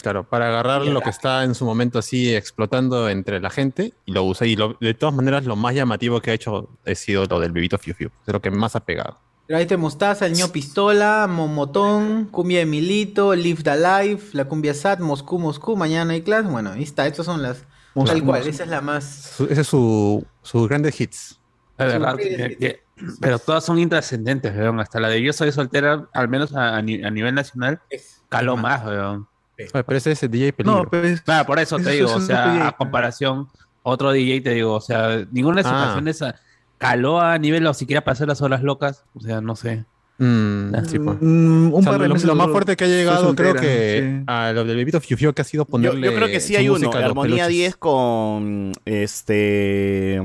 [0.02, 4.14] Claro, para agarrar lo que está en su momento así explotando entre la gente y
[4.14, 4.48] lo usa.
[4.48, 7.52] Y lo- de todas maneras, lo más llamativo que ha hecho ha sido lo del
[7.52, 8.10] bebito Fiu Fiu.
[8.26, 9.18] Es lo que más ha pegado.
[9.50, 14.74] Raíz de Mostaza, el ño Pistola, Momotón, Cumbia de Milito, Live the Life, la Cumbia
[14.74, 16.48] Sat, Moscú, Moscú, mañana hay clase.
[16.48, 17.66] Bueno, ahí está, estas son las.
[18.04, 19.04] Tal cual, esa es la más.
[19.38, 21.40] Su- ese es su, sus grandes hits.
[21.78, 22.84] La verdad, que- que-
[23.20, 24.80] pero todas son intrascendentes, weón.
[24.80, 28.22] Hasta la de Yo soy soltera, al menos a, a ni- a nivel nacional, es-
[28.30, 29.28] caló más, weón.
[29.58, 30.84] Oye, pero ese es el DJ Peligro.
[30.84, 31.22] No, pues.
[31.22, 33.48] Claro, por eso te Eso digo, es o sea, DJ, a comparación,
[33.84, 35.84] otro DJ te digo, o sea, ninguna de sus Ah.
[35.86, 36.36] canciones ah,
[36.78, 39.86] caló a nivel o siquiera para hacer las horas locas, o sea, no sé.
[40.18, 41.18] Mm, sí, pues.
[41.22, 44.24] Mm, un O sea, par de lo, más fuerte que ha llegado, creo que sí.
[44.28, 46.08] a lo del bebito Fiu Fiu, que ha sido Yo, ponerle.
[46.08, 47.48] yo creo que sí hay uno, Armonía peluches.
[47.50, 50.22] 10 con este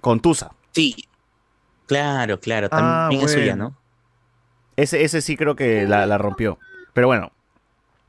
[0.00, 0.52] con Tusa.
[0.72, 0.94] Sí.
[1.86, 2.68] Claro, claro.
[2.70, 3.56] Ah, También es suya.
[3.56, 3.74] ¿no?
[4.76, 6.58] Ese, ese sí creo que la, la rompió.
[6.92, 7.32] Pero bueno.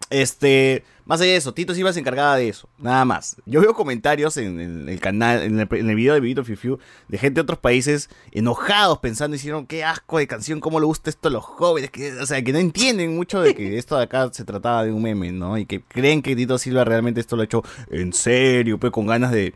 [0.09, 3.35] Este, más allá de eso, Tito Silva se encargaba de eso, nada más.
[3.47, 6.55] Yo veo comentarios en, el- el canal, en el, en el video de Vivito Fiu
[6.55, 10.85] Fiu, de gente de otros países enojados pensando, hicieron qué asco de canción, cómo le
[10.85, 13.97] gusta esto a los jóvenes, que, o sea, que no entienden mucho de que esto
[13.97, 15.57] de acá se trataba de un meme, ¿no?
[15.57, 19.07] Y que creen que Tito Silva realmente esto lo ha hecho en serio, pues con
[19.07, 19.55] ganas de,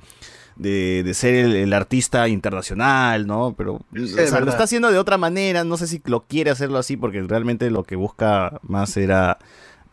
[0.55, 3.53] de, de ser el, el artista internacional, ¿no?
[3.57, 6.79] Pero o sea, lo está haciendo de otra manera, no sé si lo quiere hacerlo
[6.79, 9.37] así, porque realmente lo que busca más era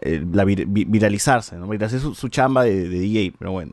[0.01, 1.71] eh, la vir- vi- viralizarse, ¿no?
[1.73, 3.73] Hacer su, su chamba de, de DJ, pero bueno.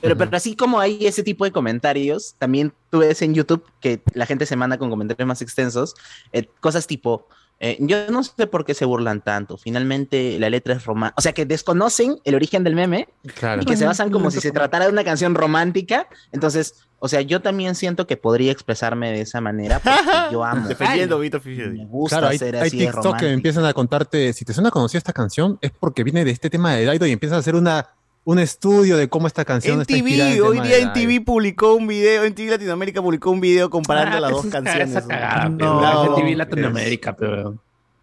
[0.00, 4.02] Pero, pero así como hay ese tipo de comentarios, también tú ves en YouTube que
[4.12, 5.94] la gente se manda con comentarios más extensos,
[6.32, 7.26] eh, cosas tipo,
[7.60, 11.22] eh, yo no sé por qué se burlan tanto, finalmente la letra es romántica, o
[11.22, 13.62] sea, que desconocen el origen del meme Claro.
[13.62, 17.20] y que se basan como si se tratara de una canción romántica, entonces, o sea,
[17.20, 19.98] yo también siento que podría expresarme de esa manera porque
[20.32, 20.66] yo amo.
[20.68, 21.40] Defendiendo Vito.
[21.44, 24.52] Me gusta Claro, hay, ser hay así de TikTok que empiezan a contarte, si te
[24.52, 27.38] suena conocida esta canción, es porque viene de este tema de Daido y empiezas a
[27.40, 27.88] hacer una,
[28.24, 30.92] un estudio de cómo esta canción En está inspirada TV, en hoy día en.
[30.92, 35.04] TV publicó un video, en TV Latinoamérica publicó un video comparando Ah, las dos canciones.
[35.06, 37.56] cagada, No, no, TV es- Latinoamérica, pero.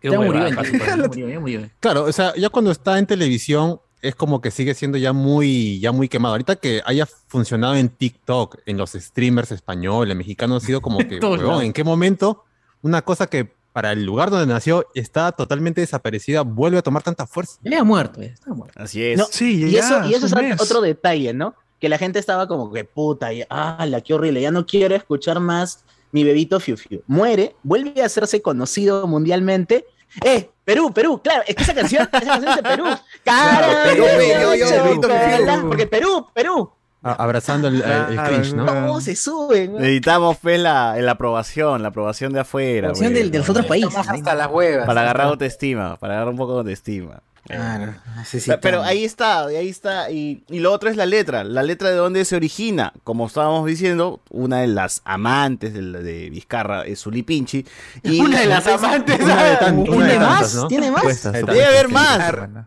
[0.03, 0.87] Ya murió, en TV, pues.
[0.89, 1.69] ya murió, ya murió.
[1.79, 5.79] Claro, o sea, ya cuando está en televisión es como que sigue siendo ya muy,
[5.79, 6.33] ya muy quemado.
[6.33, 11.19] Ahorita que haya funcionado en TikTok, en los streamers españoles, mexicanos, ha sido como que.
[11.63, 12.43] ¿en qué momento
[12.81, 17.25] una cosa que para el lugar donde nació está totalmente desaparecida vuelve a tomar tanta
[17.25, 17.57] fuerza?
[17.63, 18.79] Ya ha muerto, ya está muerto.
[18.81, 19.17] Así es.
[19.17, 20.61] No, Sí, y ya, eso, y eso es mes.
[20.61, 21.55] otro detalle, ¿no?
[21.79, 25.39] Que la gente estaba como que puta, y, la qué horrible, ya no quiero escuchar
[25.39, 27.01] más mi bebito Fiu Fiu.
[27.07, 29.85] Muere, vuelve a hacerse conocido mundialmente.
[30.23, 30.49] ¡Eh!
[30.65, 32.83] Perú, Perú, claro, es que esa canción, esa canción es de Perú.
[33.23, 33.83] ¡Cara!
[33.85, 35.67] Perú, Perú, Fiu.
[35.67, 36.71] Porque Perú, Perú.
[37.03, 38.65] Abrazando el, el- el Claro, cringe, ¿no?
[38.67, 39.73] ¿Cómo se suben?
[39.73, 42.89] Necesitamos pues, la, la aprobación, la aprobación de afuera.
[42.89, 43.41] La del- de ¿no?
[43.41, 43.95] los otros países.
[44.07, 44.85] Hasta las huevas.
[44.85, 47.21] Para agarrar autoestima, para agarrar un poco de autoestima.
[47.47, 48.61] Claro, Pero- necesitamos.
[48.61, 50.11] Pero ahí está, ahí está.
[50.11, 51.43] Y, y lo otro es la letra.
[51.43, 52.93] La letra de dónde se origina.
[53.03, 57.65] Como estábamos diciendo, una de las amantes de, de Vizcarra es Zuli Pinchi.
[58.03, 59.19] Y Una de las amantes.
[59.23, 60.55] Una de tan- una de ¿Tiene tantas, más?
[60.55, 60.67] ¿no?
[60.67, 61.31] ¿Tiene más?
[61.31, 62.19] Debe haber más.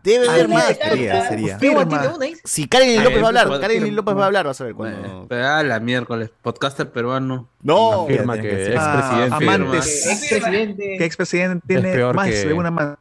[0.03, 2.37] Debe haber Ah, más.
[2.43, 3.95] Si Karen López va a hablar, Karen.
[3.95, 5.25] López va a hablar, vas a ver cuando.
[5.29, 7.49] Pero, ah, la miércoles, podcaster peruano.
[7.63, 8.73] No, Afirma tiene que que ser.
[8.75, 10.05] expresidente Ah, amantes.
[10.05, 10.95] Expresidente.
[10.97, 12.97] Que expresidente tiene más que- de una mano.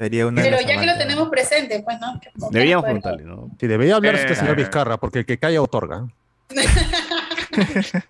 [0.00, 2.18] Sería una de Pero ya que lo tenemos presente, pues, ¿no?
[2.50, 3.50] Deberíamos preguntarle, ¿no?
[3.60, 6.08] Sí, debería hablar este señor Vizcarra, porque el que calla otorga.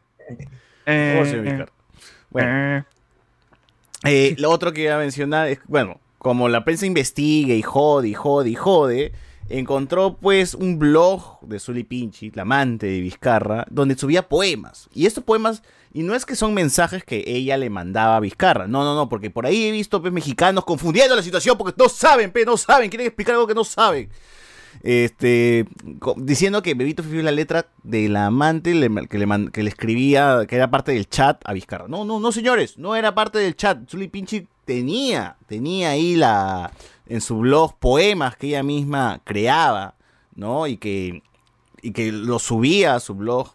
[0.87, 1.73] Eh, Oh, señor Vizcarra.
[2.31, 2.85] Bueno, eh,
[4.05, 8.09] Eh, lo otro que iba a mencionar es, bueno, como la prensa investiga y jode
[8.09, 9.13] y jode y jode,
[9.51, 14.89] encontró pues un blog de Zuli Pinchi, la amante de Vizcarra, donde subía poemas.
[14.95, 18.67] Y estos poemas, y no es que son mensajes que ella le mandaba a Vizcarra,
[18.69, 21.89] no, no, no, porque por ahí he visto pues, mexicanos confundiendo la situación porque no
[21.89, 24.09] saben, pe, no saben, quieren explicar algo que no saben.
[24.83, 25.67] Este,
[26.17, 30.55] diciendo que Bebito Fifi la letra de la amante que, le, que le escribía, que
[30.55, 31.89] era parte del chat a Vizcarra.
[31.89, 33.91] No, no, no, señores, no era parte del chat.
[33.91, 36.71] Zuli Pinchi tenía, tenía ahí la,
[37.11, 39.97] en su blog poemas que ella misma creaba,
[40.35, 40.67] ¿no?
[40.67, 41.23] Y que,
[41.83, 43.49] y que lo subía a su blog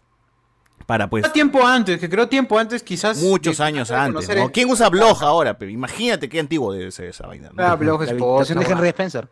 [0.84, 3.20] para pues tiempo antes, que creo tiempo antes quizás.
[3.22, 4.52] muchos años antes, ¿no?
[4.52, 5.58] ¿Quién usa blog ahora?
[5.58, 5.70] pe?
[5.70, 7.50] Imagínate qué antiguo debe ser esa vaina.
[7.52, 7.64] ¿no?
[7.64, 9.28] Ah, blog La esposa, habitación de Henry Spencer.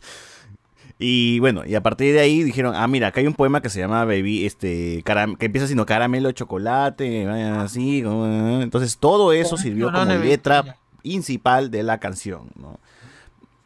[1.02, 3.70] Y bueno, y a partir de ahí dijeron, ah, mira, acá hay un poema que
[3.70, 8.98] se llama Baby, este, caram- que empieza siendo caramelo de chocolate, vayan así, como, entonces
[8.98, 12.78] todo eso sirvió No, no, como no, letra principal de la canción, ¿no?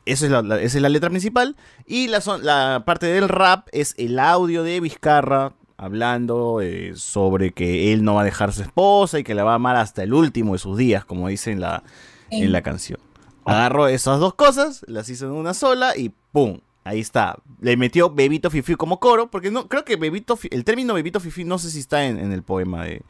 [0.06, 1.56] Esa es la, la- esa es la letra principal.
[1.86, 7.52] Y la, son- la parte del rap es el audio de Vizcarra hablando eh, sobre
[7.52, 9.76] que él no va a dejar a su esposa y que la va a amar
[9.76, 11.82] hasta el último de sus días, como dice en la,
[12.30, 12.98] en la canción.
[13.46, 16.60] Agarró esas dos cosas, las hizo en una sola y ¡pum!
[16.84, 17.38] Ahí está.
[17.60, 21.44] Le metió Bebito Fifi como coro, porque no creo que Bebito el término Bebito Fifi
[21.44, 23.00] no sé si está en, en el poema de...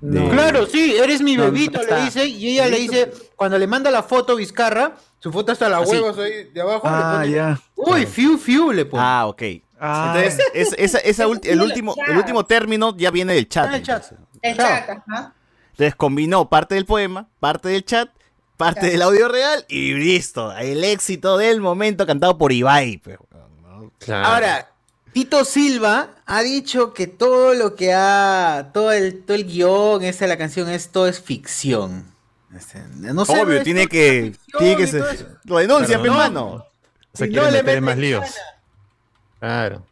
[0.00, 1.98] de- Claro, sí, eres mi No, no bebito, está.
[1.98, 5.66] le dice, y ella le dice, cuando le manda la foto Vizcarra, su foto está
[5.66, 7.60] a la huevos ahí de abajo, Ah, le pone, ya.
[7.76, 9.02] uy, fiu, fiu, le pone.
[9.04, 9.42] Ah, ok.
[9.80, 13.72] Ah, Entonces, es- esa- esa ulti- el, último, el último término ya viene del chat.
[13.74, 14.02] El chat.
[14.04, 14.18] entonces.
[14.42, 14.86] El Claro.
[14.86, 15.34] chat, ajá.
[15.72, 18.08] Entonces combinó parte del poema, parte del chat,
[18.56, 18.92] parte Claro.
[18.92, 20.56] del audio real y listo.
[20.56, 22.98] El éxito del momento cantado por Ibai.
[22.98, 23.18] pues,
[23.62, 23.90] ¿no?
[24.14, 24.70] Ahora,
[25.14, 30.24] Tito Silva ha dicho que todo lo que ha, todo el, todo el guion, esta
[30.26, 32.04] de la canción, esto es ficción.
[32.54, 35.38] Este, No sé, Obvio, tiene que, tiene que ser.
[35.44, 36.14] Lo denuncia, Claro, pe, no.
[36.16, 36.44] mano.
[36.46, 36.58] O
[37.16, 38.24] sea, Si quieren no le meter más líos.
[39.40, 39.86] Claro.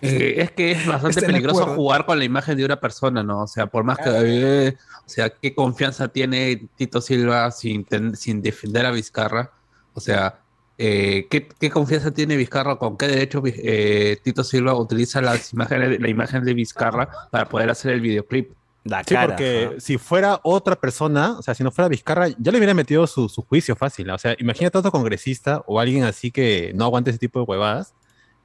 [0.00, 3.22] Eh, es que es bastante Estoy de peligroso jugar con la imagen de una persona,
[3.22, 3.42] ¿no?
[3.42, 8.16] O sea, por más que, eh, o sea, qué confianza tiene Tito Silva sin, ten-
[8.16, 9.52] sin defender a Vizcarra.
[9.94, 10.40] O sea,
[10.78, 12.76] eh, ¿qué, qué confianza tiene Vizcarra?
[12.76, 17.70] ¿Con qué derecho eh, Tito Silva utiliza las imágenes, la imagen de Vizcarra para poder
[17.70, 18.52] hacer el videoclip?
[18.84, 22.50] La Sí, cara, porque si fuera otra persona, o sea, si no fuera Vizcarra, ya
[22.50, 24.08] le hubiera metido su, su juicio fácil.
[24.08, 24.14] ¿no?
[24.14, 27.94] O sea, imagínate otro congresista o alguien así que no aguante ese tipo de huevadas,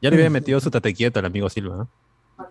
[0.01, 1.75] ya le hubiera metido su tate quieto al amigo Silva.
[1.77, 1.89] ¿no?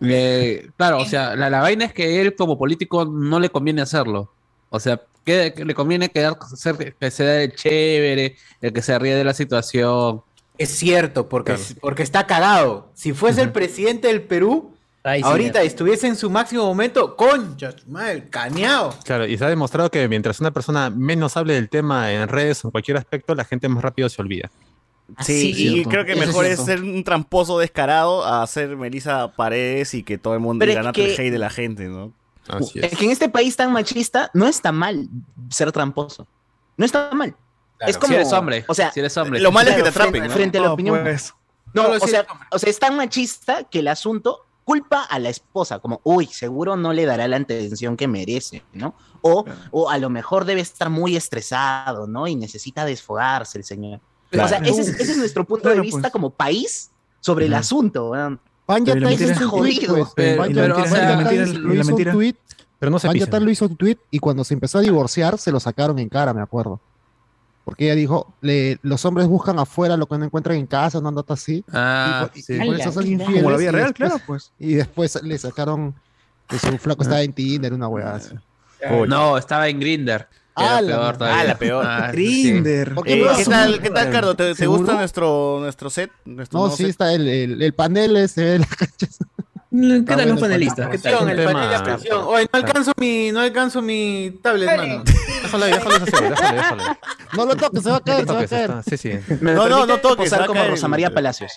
[0.01, 3.83] Eh, claro, o sea, la, la vaina es que él como político no le conviene
[3.83, 4.33] hacerlo.
[4.69, 8.99] O sea, que, que le conviene quedar ser que sea el chévere, el que se
[8.99, 10.23] ríe de la situación.
[10.57, 12.91] Es cierto, porque, porque está cagado.
[12.95, 17.75] Si fuese el presidente del Perú, Ahí sí, ahorita estuviese en su máximo momento, concha,
[17.87, 18.93] madre, caneado.
[19.05, 22.65] Claro, y se ha demostrado que mientras una persona menos hable del tema en redes
[22.65, 24.51] o en cualquier aspecto, la gente más rápido se olvida.
[25.21, 25.91] Sí, sí, y cierto.
[25.91, 30.19] creo que es mejor es ser un tramposo descarado a ser Melissa Paredes y que
[30.19, 32.13] todo el mundo es gana que- el hate de la gente, ¿no?
[32.49, 35.09] Así Es que en este país tan machista no está mal
[35.51, 36.27] ser tramposo.
[36.77, 37.35] No está mal.
[37.81, 39.41] Es como, si eres hombre, o sea, si eres hombre.
[39.41, 40.35] Lo malo es que te atrapen, frente, ¿no?
[40.35, 41.03] frente a la No, opinión.
[41.03, 41.35] pues.
[41.75, 45.29] No, o si sea, o sea, es tan machista que el asunto culpa a la
[45.29, 48.95] esposa, como, uy, seguro no le dará la atención que merece, ¿no?
[49.21, 52.27] O, o a lo mejor debe estar muy estresado, ¿no?
[52.27, 54.01] Y necesita desfogarse el señor.
[54.33, 56.13] O sea, ese es, ese es nuestro punto Claro, de vista pues.
[56.13, 58.11] como país sobre el asunto.
[58.11, 58.41] weón.
[58.67, 59.95] Panja Tyson hizo un tweet, Jodido.
[59.95, 60.09] pues.
[60.15, 60.37] Pero-
[62.91, 63.25] no se Panja.
[63.27, 66.09] Tyson lo hizo un tweet y cuando se empezó a divorciar se lo sacaron en
[66.09, 66.81] cara, me acuerdo.
[67.65, 71.09] Porque ella dijo, le- los hombres buscan afuera lo que no encuentran en casa, no
[71.09, 71.65] andata así.
[71.73, 72.55] Ah, y, sí.
[72.55, 73.37] y por eso son infieles.
[73.43, 74.53] Como la vida real, después- claro, pues.
[74.59, 75.95] Y después le sacaron
[76.49, 78.35] que su flaco estaba en Tinder, una weá así.
[79.09, 80.29] No, estaba en Grinder.
[80.59, 81.17] Ah, la peor.
[81.21, 81.85] Ah, la peor.
[81.87, 82.43] Ah, sí.
[82.45, 82.95] Grinder.
[82.95, 84.35] ¿Por Eh, ¿Qué tal, qué tal, Cardo?
[84.35, 86.11] ¿Te, gusta nuestro, nuestro set?
[86.25, 86.87] Nuestro No, sí, set?
[86.91, 89.07] está el, el, el panel ese, la cancha.
[89.71, 90.89] ¿Qué tal los panelistas?
[90.89, 91.39] ¿Qué Presión, tal?
[91.39, 92.25] el tema- panel de presión.
[92.27, 95.05] Oye, no alcanzo mi, no alcanzo mi tablet, mano.
[95.43, 96.83] Déjalo ahí, déjalo así, déjalo, déjalo.
[97.37, 98.71] No lo toques, se va a caer, se va a caer.
[98.89, 99.11] Sí, sí.
[99.43, 101.53] No, no, no toques, posar va a como Rosa María Palacios.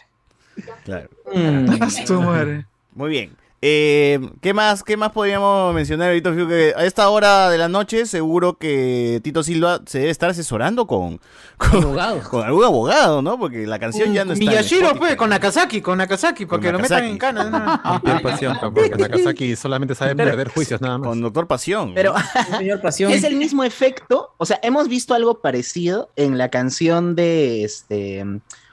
[0.83, 1.07] Claro.
[1.33, 1.69] Mm.
[2.95, 3.31] Muy bien.
[3.61, 6.47] Eh, ¿qué más qué más podríamos mencionar, Vito Fiu?
[6.47, 10.87] Que a esta hora de la noche seguro que Tito Silva se debe estar asesorando
[10.87, 11.19] con,
[11.57, 11.97] con,
[12.29, 13.37] con algún abogado, ¿no?
[13.37, 16.71] Porque la canción ya no está Miyashiro, pues, con Nakazaki, con Nakazaki, para Con que
[16.71, 17.43] lo metan en cana.
[17.49, 17.81] ¿no?
[18.01, 21.09] Cualquier pasión, porque Nakazaki solamente sabe perder juicios nada más.
[21.09, 21.93] Con Doctor Pasión.
[21.93, 22.13] Pero
[22.57, 23.11] Señor Pasión.
[23.11, 24.35] es el mismo efecto.
[24.37, 28.25] O sea, hemos visto algo parecido en la canción de este.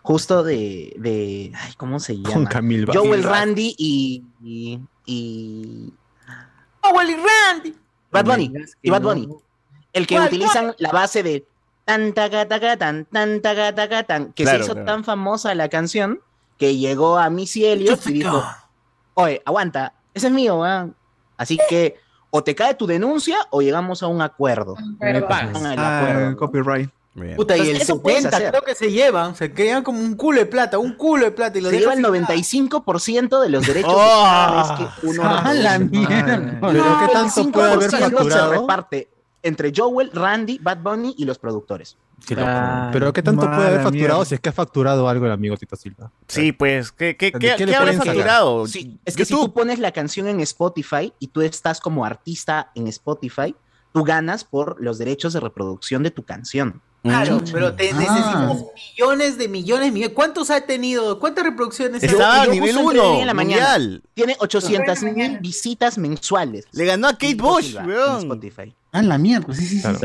[0.07, 0.95] Justo de.
[0.99, 2.49] de ay, ¿Cómo se Con llama?
[2.49, 4.25] Camil Joel Randy y.
[4.43, 4.81] y.
[5.05, 5.93] y
[6.83, 7.75] Oh, Willy Randy.
[8.13, 8.53] Bad Bunny.
[8.83, 9.03] Y Bad.
[9.03, 9.29] Bunny.
[9.93, 11.45] El que ¿Cuál, utilizan la base de.
[11.85, 14.33] Tan, taca, taca, tan, tan, taca, taca, tan.
[14.33, 14.87] Que Claro, se hizo claro.
[14.87, 16.21] tan famosa la canción
[16.59, 18.45] que llegó a Missy Elliott y dijo:
[19.15, 20.63] Oye, aguanta, ese es mío.
[21.37, 21.97] Así que.
[22.31, 24.77] O te cae tu denuncia o llegamos a un acuerdo.
[25.01, 25.57] Me pagas.
[25.57, 26.37] Hagan el Ah, acuerdo.
[26.37, 26.91] copyright.
[27.17, 27.35] Bien.
[27.37, 28.51] Puta, y el Entonces, eso puedes 70 hacer.
[28.51, 31.59] creo que se llevan, se quedan como un culo de plata, un culo de plata
[31.59, 32.35] y lo Se lleva el sin nada.
[32.35, 34.57] 95% de los derechos de Oh.
[34.79, 36.59] vez que uno ¡Ah, la mierda!
[36.61, 38.53] Pero ¿qué tanto puede haber 5% facturado?
[38.53, 39.09] se reparte
[39.43, 41.97] entre Joel, Randy, Bad Bunny y los productores.
[42.27, 42.35] Qué.
[42.39, 45.57] Ah, Pero ¿qué tanto puede haber facturado si es que ha facturado algo el amigo
[45.57, 46.11] Tito Silva?
[46.29, 48.67] Sí, pues, ¿qué, qué, ¿De qué, qué habrá facturado?
[48.67, 52.73] Sí, es que si tú pones la canción en Spotify y tú estás como artista
[52.75, 53.55] en Spotify,
[53.93, 56.83] tú ganas por los derechos de reproducción de tu canción.
[57.09, 57.97] Claro, pero te Ah.
[57.99, 60.15] necesitas millones de millones, millones.
[60.15, 61.19] ¿Cuántos ha tenido?
[61.19, 63.73] ¿Cuántas reproducciones ha Estaba a nivel justo entrené 1, en la mañana.
[63.79, 64.03] mundial.
[64.15, 66.65] Tiene 800 Bueno, mil visitas mensuales.
[66.73, 68.19] Le ganó a Kate Bush, weón.
[68.19, 68.75] Spotify.
[68.93, 69.53] Ah, la mierda.
[69.55, 69.83] Sí, sí, sí.
[69.83, 69.99] Claro.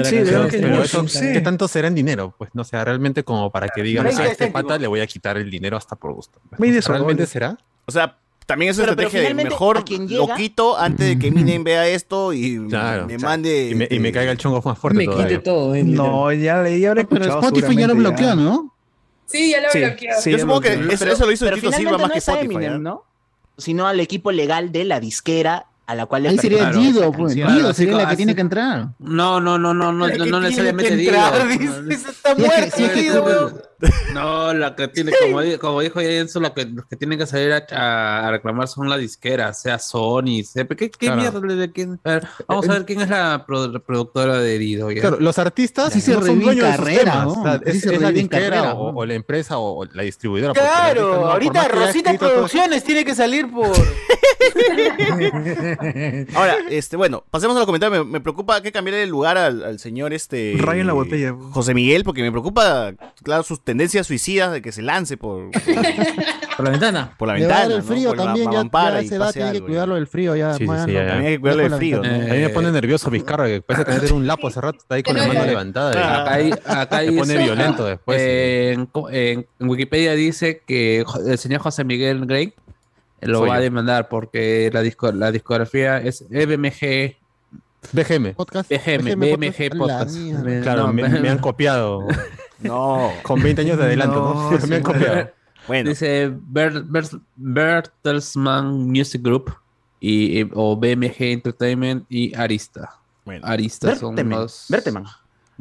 [0.49, 1.31] Que Pero eso, sí.
[1.31, 2.33] ¿qué tanto será en dinero?
[2.37, 4.51] Pues no sé, realmente como para que digan, a este céntimos.
[4.63, 6.39] pata le voy a quitar el dinero hasta por gusto.
[6.57, 7.57] Pues, ¿Realmente será?
[7.85, 8.17] O sea,
[8.51, 11.63] también es una estrategia de mejor a quien lo llega- quito antes de que Eminem
[11.63, 13.69] vea esto y Claro, me mande...
[13.69, 15.73] Y me, y me este, caiga el chongo más fuerte Me quite todo.
[15.75, 18.73] eh, No, ya le ya habré Pero Spotify ya lo bloqueó, ¿no?
[19.25, 20.09] Sí, ya lo Sí, bloqueó.
[20.21, 20.31] sí.
[20.31, 22.45] Yo supongo que Pero- eso, eso lo hizo Pero Tito Silva más no que Spotify.
[22.45, 22.79] Eminem, ¿eh?
[22.79, 23.03] ¿no?
[23.57, 27.35] Sino al equipo legal de la disquera a la cual le Ahí sería Dido, pues.
[27.35, 28.89] Dido sería la que así- tiene que entrar.
[28.99, 33.61] No, no, no, no, no, que no, necesariamente que dice, está Sí, es que- muerto,
[34.13, 37.53] No, la que tiene, como, como dijo Jenso, lo que, los que tienen que salir
[37.53, 41.21] a, a reclamar son las disqueras, sea Sony, sea, ¿qué, qué Claro.
[41.21, 41.99] mierda de quién?
[42.03, 44.57] A ver, vamos a ver quién es la pro- productora de
[44.91, 45.01] ya.
[45.01, 47.25] Claro, los artistas Sí se no son dueños de sus carrera, temas.
[47.25, 47.31] ¿no?
[47.31, 50.53] O sea, Sí es, se es la disquera carrera, o, la empresa o la distribuidora.
[50.53, 53.71] Claro, no, ahorita Rosita Producciones tiene que salir por.
[56.35, 58.05] Ahora, este, bueno, pasemos a los comentarios.
[58.05, 60.55] Me, me preocupa que cambiarle el lugar al, al señor este.
[60.57, 61.35] Rayo en la botella.
[61.51, 65.49] José Miguel, porque me preocupa, claro, sus tendencias suicidas de que se lance por,
[66.57, 67.13] Por la ventana.
[67.17, 67.61] por la Le va a ventana.
[67.61, 67.83] dar el ¿no?
[67.83, 70.53] frío Por la también, ya, ya tiene que cuidarlo del frío ya.
[70.53, 70.85] Sí, sí, mano.
[70.85, 71.07] sí, ya, ya.
[71.07, 71.97] También hay que cuidarle Dejo el frío.
[71.99, 75.03] A mí me pone nervioso Vizcarra, que parece tener un lapo hace rato, está ahí
[75.03, 75.93] con la mano levantada.
[75.93, 80.13] y- Acá, hay- acá Se pone dice- violento después, eh, en, co- en- en Wikipedia
[80.13, 82.53] dice que el señor José Miguel Grey
[83.21, 87.15] lo Soy va a demandar porque la, disco- la discografía es E BMG,
[87.93, 88.33] BGM.
[88.35, 88.69] Podcast.
[88.69, 90.15] BGM, BMG Podcast.
[90.63, 92.07] Claro, No, me, me han copiado
[92.63, 93.11] No.
[93.23, 94.33] con 20 años de adelanto, ¿no?
[94.33, 95.29] No, me han sí, copiado.
[95.67, 95.89] Bueno.
[95.89, 99.53] Dice Ber- Ber- Bertelsmann Music Group
[99.99, 102.97] y, o BMG Entertainment y Arista.
[103.43, 104.65] Arista son Berteman, los...
[104.69, 105.05] Berteman.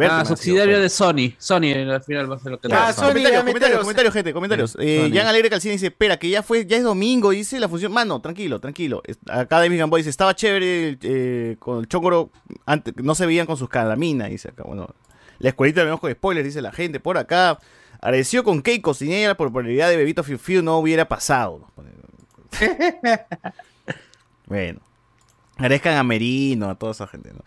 [0.03, 1.35] Ah, subsidiario de Sony.
[1.37, 4.77] Sony al final va a ser lo que Ah, le- comentarios, comentarios, comentarios, gente, comentarios.
[4.81, 5.15] Eh, Sony.
[5.15, 7.93] Jan Alegre Calcina dice, espera, que ya fue, ya es domingo, dice la función.
[7.93, 9.03] Mano, tranquilo, tranquilo.
[9.29, 12.31] Acá David Gamboa dice, estaba chévere eh, con el chocoro,
[12.65, 14.63] antes, no se veían con sus calaminas, dice acá.
[14.67, 14.89] Bueno,
[15.40, 17.59] la escuelita de de spoilers, dice la gente por acá.
[18.00, 21.66] Agradeció con Keiko, sin ella la popularidad de Bebito Fiu Fiu no hubiera pasado.
[24.46, 24.81] Bueno.
[25.57, 27.44] Agradezcan a Merino, a toda esa gente, ¿no?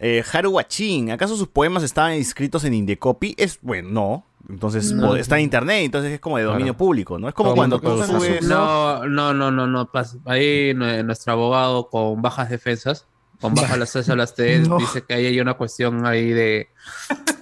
[0.00, 3.36] Eh, Haru Wachin, ¿acaso sus poemas estaban inscritos en Indecopy?
[3.38, 4.26] Es, bueno, no.
[4.48, 5.14] Entonces, No.
[5.14, 7.28] está en internet, entonces es como de dominio público, ¿no?
[7.28, 8.42] Es como cuando tú subes...
[8.42, 9.88] No, no, no, no, no.
[10.24, 13.06] Ahí nue- nuestro abogado con bajas defensas,
[13.42, 14.78] con bajas las C, las T, No.
[14.78, 16.68] dice que ahí hay una cuestión ahí de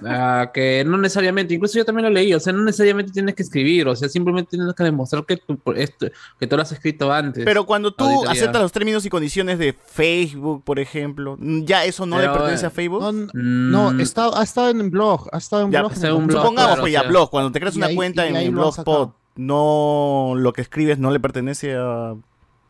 [0.05, 3.43] ah, que no necesariamente, incluso yo también lo leí, o sea, no necesariamente tienes que
[3.43, 6.07] escribir, o sea, simplemente tienes que demostrar que tú, esto,
[6.39, 7.45] que tú lo has escrito antes.
[7.45, 8.31] Pero cuando tú Auditoría.
[8.31, 12.65] aceptas los términos y condiciones de Facebook, por ejemplo, ya eso no Pero, le pertenece
[12.65, 13.29] eh, a Facebook.
[13.33, 14.01] No, Mm.
[14.01, 15.93] está, ha estado en blog, ha estado en Ya, blog.
[15.93, 17.29] está un blog, Supongamos, Supongamos, pues ya, blog.
[17.29, 21.75] Cuando te creas una ahí- cuenta en, Blogspot, no lo que escribes no le pertenece
[21.75, 22.15] a.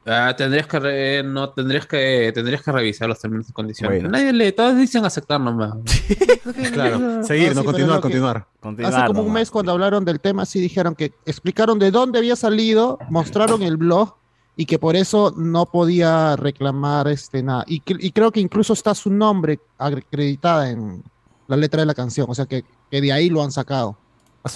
[0.06, 4.02] Ah, tendrías que re- no tendrías que tendrías que revisar los términos y condiciones.
[4.02, 4.10] Bueno.
[4.18, 5.74] Nadie lee, todos dicen aceptar nomás.
[6.74, 8.48] Claro, seguir, Ah, no sí, continuar, que- continuar.
[8.86, 12.36] Hace como un mes cuando hablaron del tema, sí dijeron que explicaron de dónde había
[12.36, 14.16] salido, mostraron el blog
[14.56, 17.64] y que por eso no podía reclamar este nada.
[17.68, 21.04] Y, y creo que incluso está su nombre acreditada en
[21.48, 23.98] la letra de la canción, o sea que, que de ahí lo han sacado.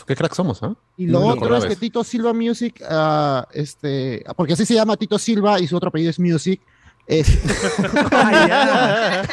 [0.08, 0.74] Qué crack somos, ¿ah?
[0.98, 1.76] Y lo No otro es que.
[1.76, 6.10] Tito Silva Music, ah, este, porque así se llama Tito Silva y su otro apellido
[6.10, 6.60] es Music.
[7.08, 7.30] es-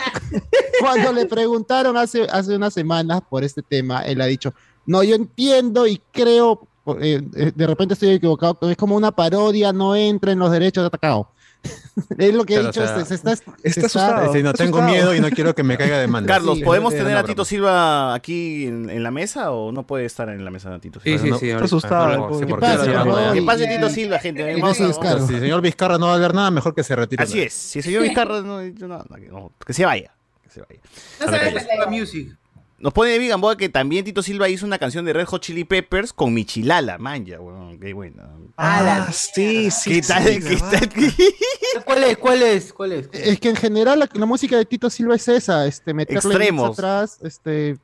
[0.81, 4.53] Cuando le preguntaron hace, hace unas semanas por este tema, él ha dicho,
[4.87, 6.67] no, yo entiendo y creo,
[7.01, 10.83] eh, eh, de repente estoy equivocado, es como una parodia, no entra en los derechos
[10.83, 11.29] de atacado.
[12.19, 14.33] es lo que Claro, ha dicho, o sea, este, se está, se está asustado.
[14.33, 16.27] Sí, no tengo miedo y no quiero que me caiga de manda.
[16.35, 17.23] Carlos, Sí, ¿podemos tener a.
[17.25, 20.79] Tito Silva aquí en, en la mesa o no puede estar en la mesa de
[20.81, 21.39] Tito Sí, Silva?
[21.39, 21.51] sí, sí.
[21.51, 21.65] Está ahorita.
[21.65, 24.57] asustado, No, sí, ¿Qué pasa, Y- pase Tito Silva, gente.
[24.57, 24.93] no se.
[24.93, 27.23] Si el señor Vizcarra no va a hablar nada, mejor que se retire.
[27.23, 27.53] Así es.
[27.53, 30.13] Si el señor Vizcarra no, no, no, que no, que se vaya.
[30.43, 30.81] Que se vaya.
[31.21, 32.35] No la Music.
[32.83, 35.63] Nos pone David Gamboa que también Tito Silva hizo una canción de Red Hot Chili
[35.63, 38.29] Peppers con Michilala, manja, weón, qué buena.
[38.57, 40.01] Ah, sí, sí.
[40.01, 40.25] ¿Qué tal?
[40.25, 40.91] sí, ¿Qué tal?
[41.85, 42.19] ¿Cuál es?
[42.19, 42.73] ¿Cuál es?
[42.73, 43.09] ¿Cuál es?
[43.13, 46.77] Es que en general la, la música de Tito Silva es esa, este, meterle Extremos.
[46.77, 47.79] atrás, este,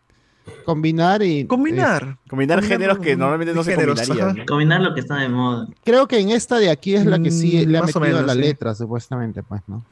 [0.65, 1.45] combinar y...
[1.47, 2.19] Combinar.
[2.29, 4.47] Combinar Combinar géneros que normalmente no se combinarían.
[4.47, 5.69] Combinar lo que está de moda.
[5.85, 8.27] Creo que en esta de aquí es la que sí Mm, le ha metido menos,
[8.27, 8.41] la sí.
[8.41, 9.85] letra, supuestamente, pues, ¿no?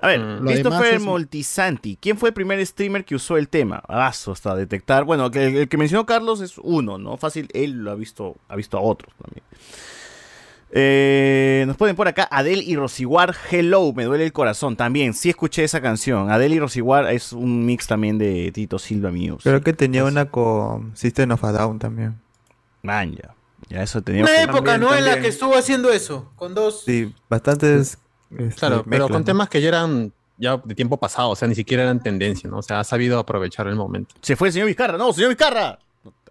[0.00, 3.82] A ver, demás Christopher es- Moltisanti, ¿quién fue el primer streamer que usó el tema?
[3.88, 5.04] Aso, hasta detectar.
[5.04, 7.16] Bueno, el, el que mencionó Carlos es uno, ¿no?
[7.16, 9.42] Fácil, él lo ha visto, ha visto a otros también.
[10.76, 14.74] Eh, nos ponen por acá Adele y Rosiguar, Hello, me duele el corazón.
[14.76, 16.30] También, sí escuché esa canción.
[16.30, 19.42] Adele y Rosiguar es un mix también de Tito Silva Music.
[19.44, 22.20] Creo que tenía una con System of a Down también.
[22.82, 23.34] Man, ya.
[23.68, 24.94] Ya eso tenía Una época, También, ¿no?
[24.94, 26.30] En la que estuvo haciendo eso.
[26.36, 26.82] Con dos.
[26.84, 27.98] Sí, bastantes.
[28.38, 29.24] Este, Claro, pero con ¿no?
[29.24, 32.58] temas que ya eran ya de tiempo pasado, o sea, ni siquiera eran tendencia, ¿no?
[32.58, 34.14] O sea, ha sabido aprovechar el momento.
[34.20, 35.78] Se fue el señor Vizcarra, no, señor Vizcarra.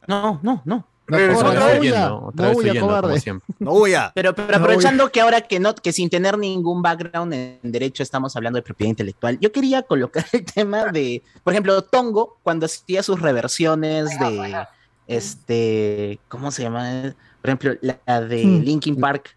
[0.08, 0.86] No, no, no.
[1.06, 3.20] No, no huya, huyendo, como cobarde.
[3.20, 3.54] siempre.
[3.60, 4.13] No voy a.
[4.16, 8.34] Pero, pero aprovechando que ahora que no, que sin tener ningún background en derecho estamos
[8.38, 13.04] hablando de propiedad intelectual, yo quería colocar el tema de, por ejemplo, Tongo, cuando hacía
[13.04, 14.66] sus reversiones de
[15.08, 17.13] este, ¿cómo se llama?
[17.42, 17.74] Por ejemplo,
[18.06, 18.62] la de Hmm.
[18.63, 19.36] Linkin Park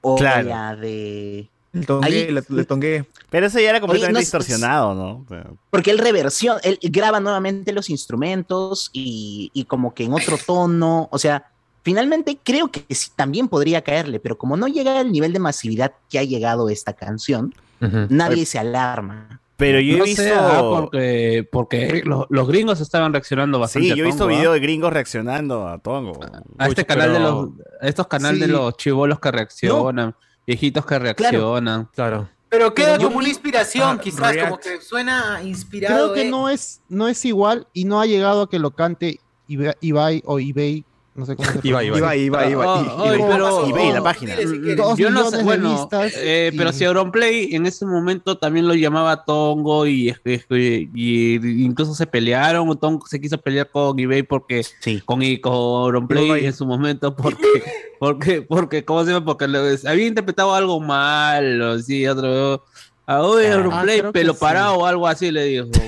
[0.00, 0.48] o Claro.
[0.48, 1.48] la de
[1.86, 3.04] Tongué, Ahí- le, le tongué.
[3.30, 5.24] Pero ese ya era completamente no sé- distorsionado, ¿no?
[5.28, 10.38] Sea, porque él reversión, él graba nuevamente los instrumentos y, y como que en otro
[10.46, 11.46] tono, o sea,
[11.82, 15.92] finalmente creo que sí también podría caerle, pero como no llega al nivel de masividad
[16.08, 17.52] que ha llegado esta canción,
[18.08, 19.40] nadie se alarma.
[19.56, 20.22] Pero yo he No visto.
[20.22, 23.88] sé, ah, porque, porque los, los gringos estaban reaccionando bastante.
[23.90, 24.28] Sí, yo he visto ¿ah?
[24.28, 26.18] videos de gringos reaccionando a Tongo.
[26.58, 27.48] A este Uy, canal de los,
[27.80, 31.88] a estos canales de los chivolos que reaccionan, viejitos que reaccionan.
[31.94, 32.28] Claro.
[32.48, 34.48] Pero queda como una inspiración, Ah, quizás, React.
[34.50, 35.94] como que suena inspirado.
[35.94, 38.70] Creo que de- no es, no es igual y no ha llegado a que lo
[38.70, 39.18] cante
[39.48, 40.84] Iba- Ibai o Ibai,
[41.14, 42.16] no sé cómo se Ibai, pronuncia.
[42.16, 42.74] Iba, iba, iba.
[42.80, 44.34] Ah, y- pero- eBay, la página.
[44.36, 44.74] Dile si.
[44.74, 48.74] Dos Yo no sé, bueno, eh, pero y- si Auronplay en ese momento también lo
[48.74, 54.22] llamaba Tongo y, y- y incluso se pelearon, o Tongo se quiso pelear con eBay
[54.24, 55.00] porque Sí.
[55.04, 56.46] con, y con Auronplay Ibai.
[56.46, 57.38] en su momento porque
[58.00, 62.64] porque porque cómo se llama porque lo- había interpretado algo mal o sí otro
[63.06, 64.38] A hoy Ah, que pelo sí.
[64.40, 65.66] parado o algo así le dijo.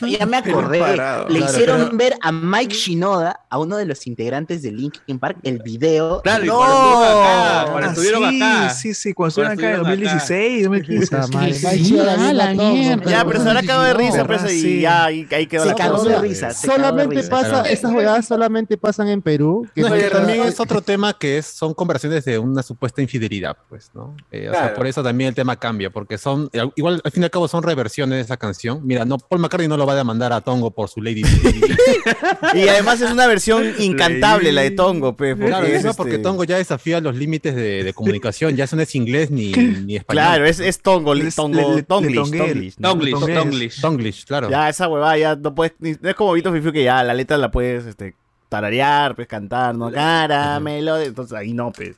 [0.00, 0.78] Ya me acordé.
[0.78, 1.28] parado.
[1.28, 5.18] Le Claro, hicieron pero- ver a Mike Shinoda, a uno de los integrantes de Linkin
[5.18, 6.20] Park, el video.
[6.22, 6.56] Claro, y ¡No!
[6.56, 8.70] cuando estuvieron acá, cuando Ah, estuvieron sí, acá.
[8.70, 11.06] Sí, sí, cuando estuvieron acá en estuvieron 2016, 2015.
[11.16, 11.84] Puta madre, sí, Mike sí.
[11.84, 13.10] Shinoda Ah, viendo la a Tongo, mierda.
[13.10, 14.80] Ya, pero se habrá cagado de risa, pues, y sí.
[14.82, 16.52] ya, ahí, ahí quedó Se la cagó de risa.
[16.52, 17.30] Solamente risa.
[17.30, 19.66] pasa, esas jugadas solamente pasan en Perú.
[19.74, 24.14] Que también es otro tema que es, son conversaciones de una supuesta infidelidad, pues, ¿no?
[24.30, 27.22] Eh, o sea, por eso también el tema cambia, porque son, eh, igual al fin
[27.22, 28.80] y al cabo son reversiones de esa canción.
[28.86, 31.22] Mira, no, Paul McCartney no lo va a demandar a Tongo por su Lady.
[32.54, 35.34] Y además es una versión incantable la de Tongo, pues.
[35.34, 38.76] porque claro, es, este- porque Tongo ya desafía los límites de, de comunicación, ya eso
[38.76, 40.22] no es inglés ni, ni español.
[40.24, 42.38] Claro, es, es Tongo, Les- Tongo, le- le- Tonglish, le.
[42.38, 42.88] Tonglish, ¿no?
[42.90, 43.34] Tonglish, Tonglish.
[43.36, 43.80] Tonglish.
[43.80, 44.50] Tonglish, claro.
[44.50, 47.14] Ya esa huevada ya no puedes, ni- no es como Vito Fifiu que ya la
[47.14, 48.14] letra la puedes este,
[48.48, 49.90] tararear, pues cantar, ¿no?
[49.90, 51.96] Caramelo, entonces ahí no, pues.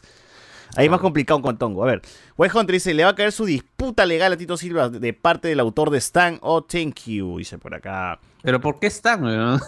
[0.77, 1.83] Ahí es más complicado con Tongo.
[1.85, 2.03] A ver,
[2.37, 5.49] West Hunter dice, le va a caer su disputa legal a Tito Silva de parte
[5.49, 8.19] del autor de Stan Oh Thank You, dice por acá.
[8.43, 9.61] Pero ¿por qué están, weón?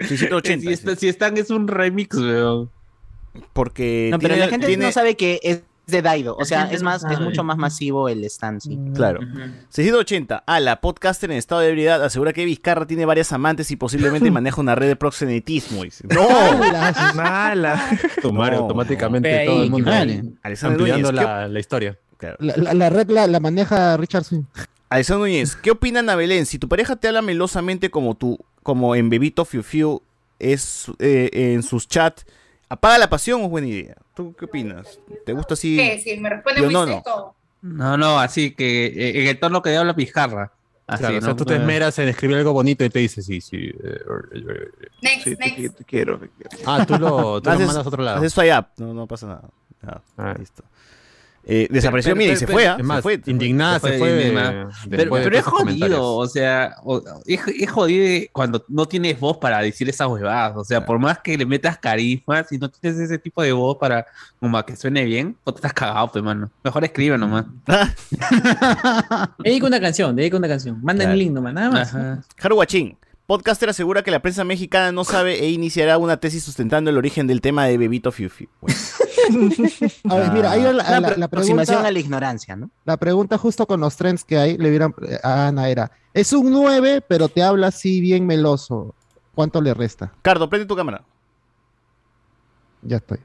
[0.00, 0.60] 680.
[0.66, 2.70] si, está- si están es un remix, weón.
[3.52, 6.36] Porque No, pero la gente tiene- no sabe que es de Daido.
[6.36, 8.76] O sea, es no más, es mucho más masivo el stand, sí.
[8.94, 9.20] Claro.
[9.68, 10.42] 680.
[10.46, 14.30] Ah, la podcaster en estado de ebriedad asegura que Vizcarra tiene varias amantes y posiblemente
[14.32, 15.84] maneja una red de proxenetismo.
[15.84, 16.04] dice.
[16.10, 16.26] ¡No!
[17.14, 17.80] Mala.
[18.22, 18.58] Tomar No.
[18.60, 19.90] automáticamente ahí, todo el mundo.
[20.42, 21.96] Alessandro ampliando la, la historia.
[22.16, 22.36] Claro.
[22.40, 24.42] La, la- la regla la maneja Richard Swing.
[24.88, 26.46] Alessandro Núñez, ¿qué opina Ana Belén?
[26.46, 30.02] Si tu pareja te habla melosamente como tú, como en Bebito Fiu Fiu,
[30.38, 32.24] es eh, en sus chats,
[32.68, 33.96] ¿apaga la pasión o es buena idea?
[34.14, 34.98] ¿Tú qué opinas?
[35.24, 35.76] ¿Te gusta así?
[35.76, 35.98] ¿Qué?
[35.98, 36.96] Si me responde Yo muy no, no.
[36.98, 37.36] seco.
[37.62, 40.52] No, no, así que eh, en el tono que habla Pizarra.
[40.86, 41.36] Así, Claro, o sea, ¿no?
[41.36, 43.56] tú te esmeras en escribir algo bonito y te dice, sí, sí.
[43.56, 43.72] eh,
[44.34, 44.70] eh,
[45.02, 45.58] Next, Sí, te, next.
[45.58, 46.18] qui- te quiero.
[46.20, 46.50] te quiero.
[46.64, 48.18] Ah, tú lo, tú lo Haces- mandas a otro lado.
[48.18, 49.48] Haces swipe up, no, no pasa nada.
[49.82, 50.34] Ya, Ah.
[50.38, 50.62] listo.
[51.48, 52.76] Eh, desapareció, Pero- mira, y pero- se pero- fue, ¿ah?
[52.78, 53.20] Es más, se fue.
[53.26, 54.10] indignada se fue.
[54.10, 54.68] indignada.
[54.90, 59.20] Pero, después de pero es jodido, o sea, o- es, es jodido cuando no tienes
[59.20, 60.56] voz para decir esas huevadas.
[60.56, 63.76] O sea, por más que le metas carisma, si no tienes ese tipo de voz
[63.78, 64.06] para
[64.40, 66.50] como a que suene bien, no te estás cagado, pues, mano.
[66.64, 67.44] Mejor escribe nomás.
[69.38, 70.78] Dedica una canción, dedica una canción.
[70.82, 71.12] Manda Claro.
[71.12, 71.94] el link nomás, nada más.
[71.94, 72.22] Ajá.
[72.42, 72.96] Haru Guachín.
[73.26, 77.26] Podcaster asegura que la prensa mexicana no sabe e iniciará una tesis sustentando el origen
[77.26, 78.48] del tema de Bebito Fiu Fiu.
[78.60, 78.78] Bueno,
[80.10, 82.70] A ver, mira, ahí la, la- la aproximación pregunta, a la ignorancia, ¿no?
[82.84, 86.50] la pregunta justo con los trends que hay, le hubieran a Ana era, es un
[86.50, 88.94] 9, pero te habla así bien meloso.
[89.34, 90.12] ¿Cuánto le resta?
[90.22, 91.02] Cardo, prende tu cámara.
[92.82, 93.18] Ya estoy.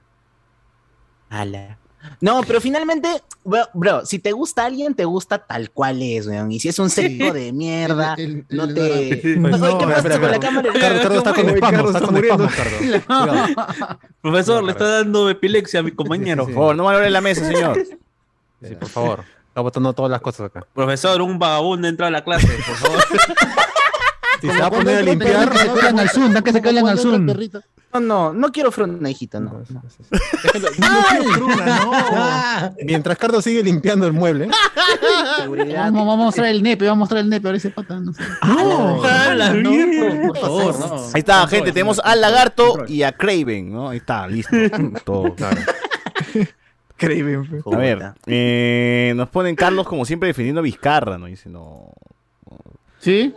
[1.29, 1.77] Ala.
[2.19, 3.07] No, pero finalmente,
[3.43, 6.51] bro, bro, si te gusta alguien, te gusta tal cual es, weón.
[6.51, 9.31] Y si es un seco de mierda, El- el- no el- te.
[9.33, 10.69] el- Oye, no, ¿qué pasa con la cámara?
[10.73, 12.45] Cardo, Cardo está con Uy, espasmo, Cardo, está está con muriendo.
[12.45, 13.45] espasmo, Cardo.
[13.75, 13.99] Cuidado.
[14.21, 16.45] Profesor, le está dando epilepsia a mi compañero.
[16.45, 17.77] Por favor, no valore la mesa, señor.
[18.63, 19.23] Sí, por favor.
[19.47, 20.63] Está botando todas las cosas acá.
[20.73, 22.99] Profesor, un vagabundo entra a la clase, por favor.
[24.41, 26.87] Si se va a poner a limpiar, Que se cuelan al Zoom, que se cuelan
[26.87, 27.27] al Zoom.
[27.93, 29.63] No, no, no quiero fruna, hijito, no.
[32.85, 34.49] mientras Cardo sigue limpiando el mueble,
[35.37, 35.85] Seguridad.
[35.85, 37.99] Vamos, vamos a mostrar el nepe, vamos a mostrar el nepe, ahora ese pata.
[37.99, 38.23] No, sé.
[38.43, 40.27] No, a la mierda.
[40.27, 40.95] por favor, no.
[41.13, 41.71] Ahí está, gente.
[41.71, 43.89] Tenemos al lagarto y a Craven, ¿no?
[43.89, 44.55] Ahí está, listo.
[45.05, 45.35] Todo.
[46.97, 47.63] Craven.
[47.65, 51.25] A ver, eh, nos ponen Carlos como siempre defendiendo a Vizcarra, ¿no?
[51.25, 51.91] Dice, no.
[52.99, 53.33] ¿Sí?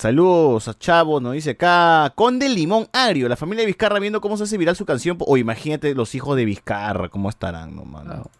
[0.00, 2.10] Saludos a Chavo, nos dice acá.
[2.14, 5.18] Conde Limón Agrio, la familia de Vizcarra viendo cómo se hace viral su canción.
[5.20, 8.30] O imagínate los hijos de Vizcarra, cómo estarán, no, mano.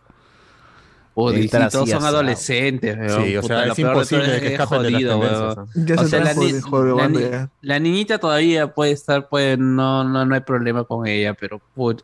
[1.12, 2.16] Todos son asado.
[2.16, 3.24] adolescentes, weón.
[3.26, 5.66] Sí, o sea, lo es imposible que escapen de las jodido.
[5.74, 6.52] Ya O se sea, la, ni-
[6.96, 7.50] la ni- ya.
[7.60, 12.00] la niñita todavía puede estar, pues no, no, no hay problema con ella, pero put,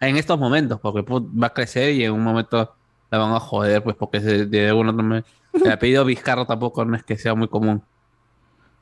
[0.00, 2.72] en estos momentos, porque put, va a crecer y en un momento
[3.10, 6.82] la van a joder, pues porque se- de alguna otra manera- el apellido Vizcarra tampoco
[6.86, 7.82] no es que sea muy común.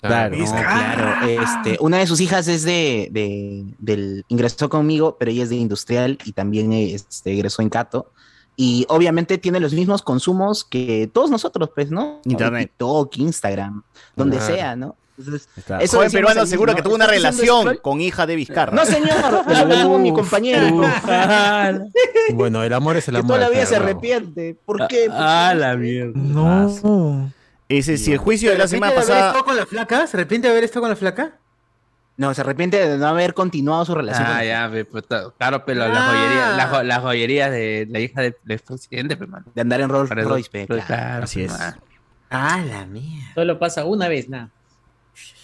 [0.00, 0.36] Claro.
[0.36, 1.26] No, claro.
[1.26, 5.56] Este, una de sus hijas es de, de- del ingresó conmigo, pero ella es de
[5.56, 8.10] industrial y también este, egresó en Cato.
[8.56, 12.20] Y obviamente tiene los mismos consumos que todos nosotros, pues, ¿no?
[12.24, 12.68] Internet.
[12.70, 13.82] TikTok, Instagram,
[14.14, 14.54] donde Claro.
[14.54, 14.96] sea, ¿no?
[15.16, 15.48] Entonces,
[15.80, 18.72] eso Joven peruano inicio, que tuvo una ¿Estás haciendo relación con hija de Vizcarra.
[18.72, 19.08] No, señor,
[19.48, 20.66] eso lo tuvo mi compañero.
[22.34, 23.36] bueno, el amor es el que amor.
[23.36, 24.56] toda la vida al se arrepiente.
[24.64, 25.08] ¿Por qué?
[25.12, 26.12] Ah, la mierda.
[26.16, 27.30] No.
[27.68, 29.38] Ese, si el juicio de la ¿Se semana arrepiente de haber pasada.
[29.38, 30.06] estado con la flaca?
[30.06, 31.38] ¿Se arrepiente de haber estado con la flaca?
[32.16, 34.26] No, se arrepiente de no haber continuado su relación.
[34.28, 35.04] Ah, con- ya, pues,
[35.36, 36.08] claro, pero las Ah.
[36.12, 39.30] joyerías, las, jo- las joyerías de la hija del, del presidente, pues.
[39.54, 40.84] De andar en Rolls Royce, pues, claro.
[40.86, 41.74] claro, Así pues, es.
[42.30, 43.34] Ah, la mierda.
[43.34, 44.50] Solo pasa una vez, nada.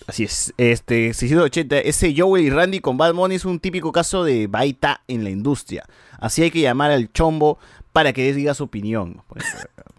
[0.06, 0.52] Así es.
[0.58, 1.78] Este, 680.
[1.78, 5.30] Ese Joel y Randy con Bad Money es un típico caso de baita en la
[5.30, 5.84] industria.
[6.18, 7.58] Así hay que llamar al chombo
[7.92, 9.22] para que diga su opinión.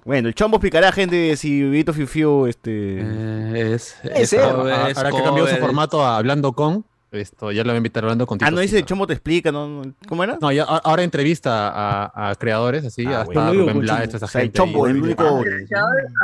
[0.04, 2.99] Bueno, el chombo explicará, gente, si Vito Fiu Fiu, este...
[3.02, 7.52] Eh, es, es Ah, ah, es Ahora que cambió su formato a Hablando con, esto
[7.52, 9.68] ya lo voy a invitar hablando con Ah, no dice chombo te explica, ¿no?
[9.84, 10.38] no- ¿Cómo era?
[10.41, 13.54] No, ya, ahora entrevista a, a creadores, así, Ah, hasta bueno.
[13.66, 14.58] Rubén toda esa O sea, el gente.
[14.58, 15.24] chombo, el único...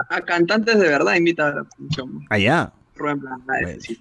[0.09, 2.21] A, a cantantes de verdad invita a Chombo.
[2.29, 2.71] Allá.
[2.95, 3.99] Rubén Blades, sí.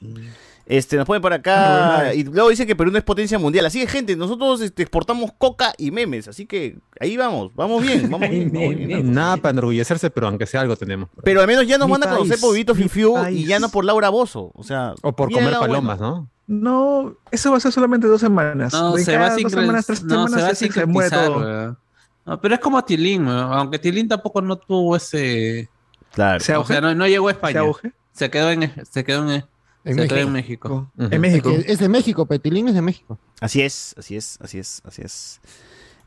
[0.66, 2.12] Este, nos ponen por acá.
[2.12, 3.64] Y luego dice que Perú no es potencia mundial.
[3.66, 6.26] Así que, gente, nosotros este, exportamos coca y memes.
[6.26, 8.50] Así que ahí vamos, vamos bien, vamos bien.
[8.52, 9.12] vamos bien.
[9.12, 11.08] Nada para enorgullecerse, pero aunque sea algo tenemos.
[11.22, 13.22] Pero al menos ya nos Mi van a conocer país, por Vito mi Fiu y
[13.22, 13.46] país.
[13.46, 14.50] ya no por Laura Bozo.
[14.54, 16.28] O sea, O por comer palomas, bueno.
[16.48, 17.02] ¿no?
[17.02, 18.72] No, eso va a ser solamente dos semanas.
[18.72, 21.10] No, De se va sin dos semanas, tres no, se semanas va ya sin se
[21.10, 21.38] todo.
[21.38, 21.78] weón.
[22.24, 25.68] No, pero es como Tilín, weón, aunque Tilín tampoco no tuvo ese...
[26.12, 26.40] Claro.
[26.40, 27.62] ¿Se O sea, no, no llegó a España.
[27.80, 27.92] ¿Se?
[28.12, 29.44] Se quedó en, se quedó en,
[29.86, 30.16] En se México.
[30.20, 30.90] en México.
[30.98, 31.08] Ujú.
[31.14, 31.50] En México.
[31.66, 33.18] Es, de México, Petilín es de México.
[33.40, 35.40] Así es, así es, así es, así es.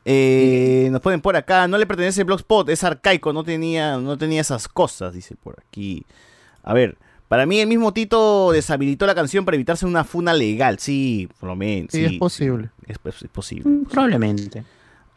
[0.04, 4.40] Eh, nos ponen por acá, no le pertenece Blogspot, es arcaico, no tenía, no tenía
[4.40, 6.04] esas cosas, dice por aquí.
[6.62, 6.96] A ver,
[7.28, 11.48] para mí el mismo Tito deshabilitó la canción para evitarse una funa legal, sí, por
[11.50, 11.90] lo menos.
[11.92, 12.70] Sí, sí, es posible.
[12.86, 13.84] es, es- es posible.
[13.90, 14.64] Probablemente.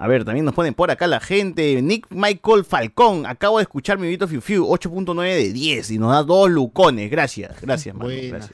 [0.03, 1.81] A ver, también nos ponen por acá la gente.
[1.81, 6.11] Nick Michael Falcón, acabo de escuchar mi Vito Fiu Fiu, 8.9 de 10 y nos
[6.11, 7.09] da dos lucones.
[7.09, 7.95] Gracias, gracias,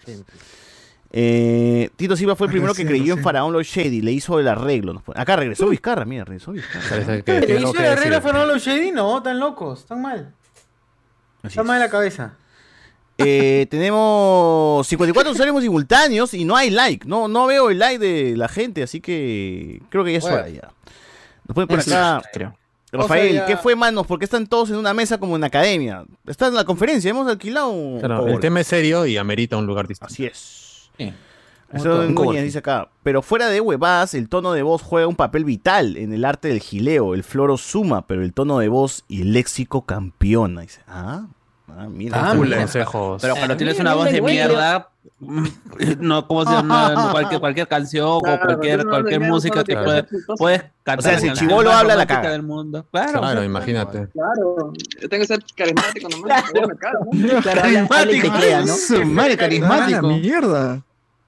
[0.05, 0.23] gente.
[1.11, 3.23] Eh, Tito Silva fue el primero que creyó en.
[3.23, 5.01] Faraón Los Shady, le hizo el arreglo.
[5.15, 7.23] Acá regresó Vizcarra, mira, regresó Vizcarra.
[7.23, 8.31] Que ¿Le hizo que la regla a decir.
[8.31, 8.91] Fernando Shady?
[8.91, 10.31] No, están locos, están mal.
[11.41, 11.67] Así Están es.
[11.67, 12.33] mal de la cabeza.
[13.17, 17.07] Eh, tenemos 54 usuarios simultáneos y no hay like.
[17.07, 20.37] No, no veo el like de la gente, así que creo que ya es Bueno.
[20.37, 20.69] hora ya.
[21.49, 22.21] Nos ponen por Sí, acá.
[22.31, 22.55] creo.
[22.91, 24.07] Rafael, O sea, ya- ¿qué fue, manos?
[24.07, 26.05] Porque están todos en una mesa como en academia.
[26.25, 29.65] Está en la conferencia, hemos alquilado un Claro, el tema es serio y amerita un
[29.67, 30.11] lugar distinto.
[30.13, 30.89] Así es.
[30.97, 31.13] Sí.
[31.71, 32.89] Eso Núñez dice acá.
[33.03, 36.47] Pero fuera de huevadas, el tono de voz juega un papel vital en el arte
[36.47, 37.13] del gileo.
[37.13, 40.61] El floro suma, pero el tono de voz y el léxico campeona.
[40.61, 41.27] Dice, ah,
[41.77, 42.29] ah, mira.
[42.31, 42.57] Ah, Full mira.
[42.57, 43.21] consejos.
[43.21, 44.89] Pero cuando Ah, tienes mira, una voz de mierda,
[45.99, 46.63] no, como si no,
[46.95, 50.99] no, cualquier, cualquier canción o cualquier, no, cualquier música puede, no, puedes cantar.
[50.99, 52.31] O sea, si más habla, la caga.
[52.31, 52.85] del mundo.
[52.91, 54.07] Claro, Claro, o sea, imagínate.
[54.09, 56.43] Claro, yo tengo que ser carismático nomás.
[56.79, 59.05] cago, ¿no?
[59.05, 60.01] Madre Ah, carismático.
[60.07, 60.81] la mierda.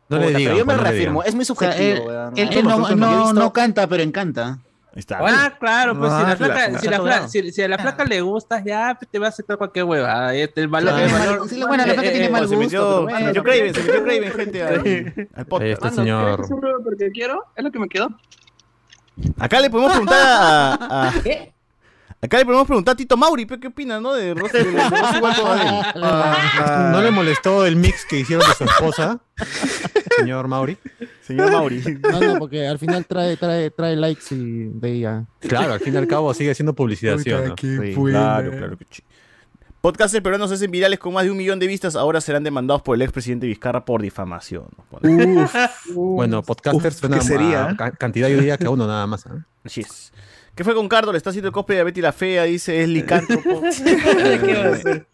[0.10, 0.44] No le digan.
[0.44, 1.96] pero yo me pues, reafirmo, es muy O sea, subjetivo.
[1.96, 2.34] él, weón.
[2.38, 4.58] él- no, no, visto- no canta, pero encanta.
[4.94, 5.20] Está.
[5.22, 7.68] Ah, claro, pues si Ah, la flaca, la- si la la- flaca, si, si a
[7.70, 10.36] la flaca le gustas, ya pues, te va a aceptar cualquier hueva.
[10.36, 13.06] El valor, el valor- Sí, bueno, la flaca eh, tiene eh, mal se gusto.
[13.06, 15.82] metió, pero se metió Craven, se metió Craven, gente, al, al Ahí podcast.
[15.84, 16.26] Mano, señor.
[16.36, 17.46] ¿quieres un rubro porque quiero?
[17.56, 18.10] Es lo que me quedó.
[19.39, 21.54] Acá le podemos preguntar a, a- ¿Qué?
[22.22, 24.14] Acá le podemos preguntar a Tito Mauri, ¿qué, qué opina, no?
[24.14, 25.82] De Rosy, de, Rosy Badel.
[25.96, 29.20] Ah, ¿No le molestó el mix que hicieron de su esposa,
[30.18, 30.78] señor Mauri?
[31.22, 31.82] Señor Mauri.
[32.12, 35.26] No, no, porque al final trae, trae, trae likes y de ella.
[35.40, 37.56] Claro, al fin y al cabo sigue siendo publicidad, ¿sí o puta, no?
[37.58, 37.94] Sí.
[37.94, 39.04] Claro, claro que sí.
[39.82, 42.84] Podcasters peruanos se hacen virales con más de un millón de vistas, ahora serán demandados
[42.84, 44.68] por el expresidente Vizcarra por difamación.
[45.02, 45.56] Uf,
[45.96, 47.66] Bueno, podcasters Uf, suena ¿qué sería?
[47.70, 49.26] a cantidad yo diría que a uno nada más.
[49.26, 49.44] ¿ah?
[49.64, 50.14] Así es.
[50.56, 51.12] ¿Qué fue con Cardo?
[51.12, 53.62] Le está haciendo el cosplay de Betty la Fea, dice, es licántropo.
[53.84, 55.06] ¿Qué va a hacer?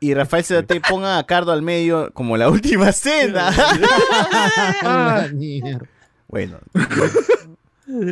[0.00, 3.50] y Rafael Zedate ponga a Cardo al medio como la última cena.
[5.34, 5.86] Mierda.
[6.28, 6.58] bueno.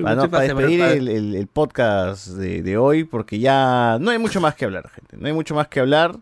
[0.03, 4.18] Para, no- para despedir el, el- el podcast de, de hoy, porque ya no hay
[4.18, 5.16] mucho más que hablar, gente.
[5.16, 6.14] No hay mucho más que hablar.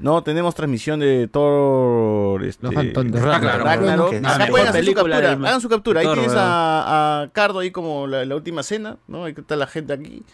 [0.00, 2.42] No tenemos transmisión de Thor.
[2.44, 3.22] Este, Los Fantones.
[3.22, 3.64] Ragnarok.
[3.66, 4.14] Ragnarok.
[4.14, 5.20] Acá Ah, mejor pueden hacer su captura.
[5.20, 6.00] del- Hagan su captura.
[6.00, 8.96] Ahí Thor, tienes a, a Cardo ahí como la, la última cena.
[9.08, 9.24] ¿no?
[9.24, 10.24] Ahí está la gente aquí.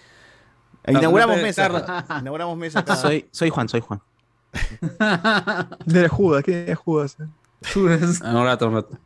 [0.86, 1.68] Inauguramos mesa.
[1.68, 1.84] Cardo.
[2.20, 2.96] Inauguramos mesa acá.
[2.96, 4.00] Soy, soy Juan, soy Juan.
[5.84, 7.16] de Judas, ¿quién es Judas?
[7.74, 8.98] Un rato, un rato.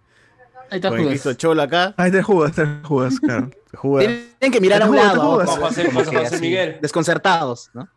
[0.70, 1.06] Ahí está Judas.
[1.06, 1.94] Cristo Cholo acá.
[1.96, 3.50] Ah, de Judas, de Judas, claro.
[3.74, 4.04] Judas.
[4.38, 5.20] Tienen que mirar a un lado.
[5.44, 6.78] como- José- José- Miguel.
[6.80, 7.88] Desconcertados, ¿no?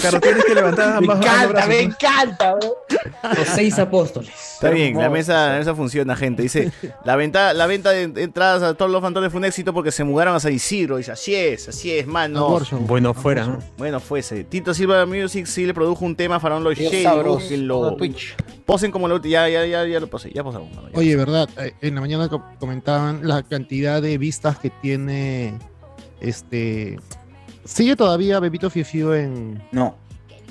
[0.00, 2.74] Claro, tienes que levantar Me ambas ambos encanta, brazos, me encanta, bro.
[3.36, 4.30] Los seis apóstoles.
[4.54, 6.42] Está bien, la mesa, la mesa funciona, gente.
[6.42, 6.70] Dice,
[7.04, 10.04] la venta, la venta de entradas a todos los fantones fue un éxito porque se
[10.04, 10.96] mudaron a San Isidro.
[10.96, 12.60] Dice, así es, así es, mano.
[12.80, 13.46] Bueno, fuera.
[13.46, 13.58] ¿no?
[13.76, 14.44] Bueno, fuese.
[14.44, 17.02] Tito Silva Music sí le produjo un tema Los Shady.
[17.02, 17.38] sabroso.
[17.40, 17.74] búsquenlo.
[17.80, 18.36] Todo Twitch.
[18.64, 20.70] Posen como lo ya, ya, ya, ya lo posé, ya posamos.
[20.74, 20.98] mano, ya.
[20.98, 25.54] Oye, verdad, eh, en la mañana co- comentaban la cantidad de vistas que tiene
[26.20, 26.98] este.
[27.68, 29.62] Sigue todavía Bebito Fiu en.
[29.72, 29.94] No.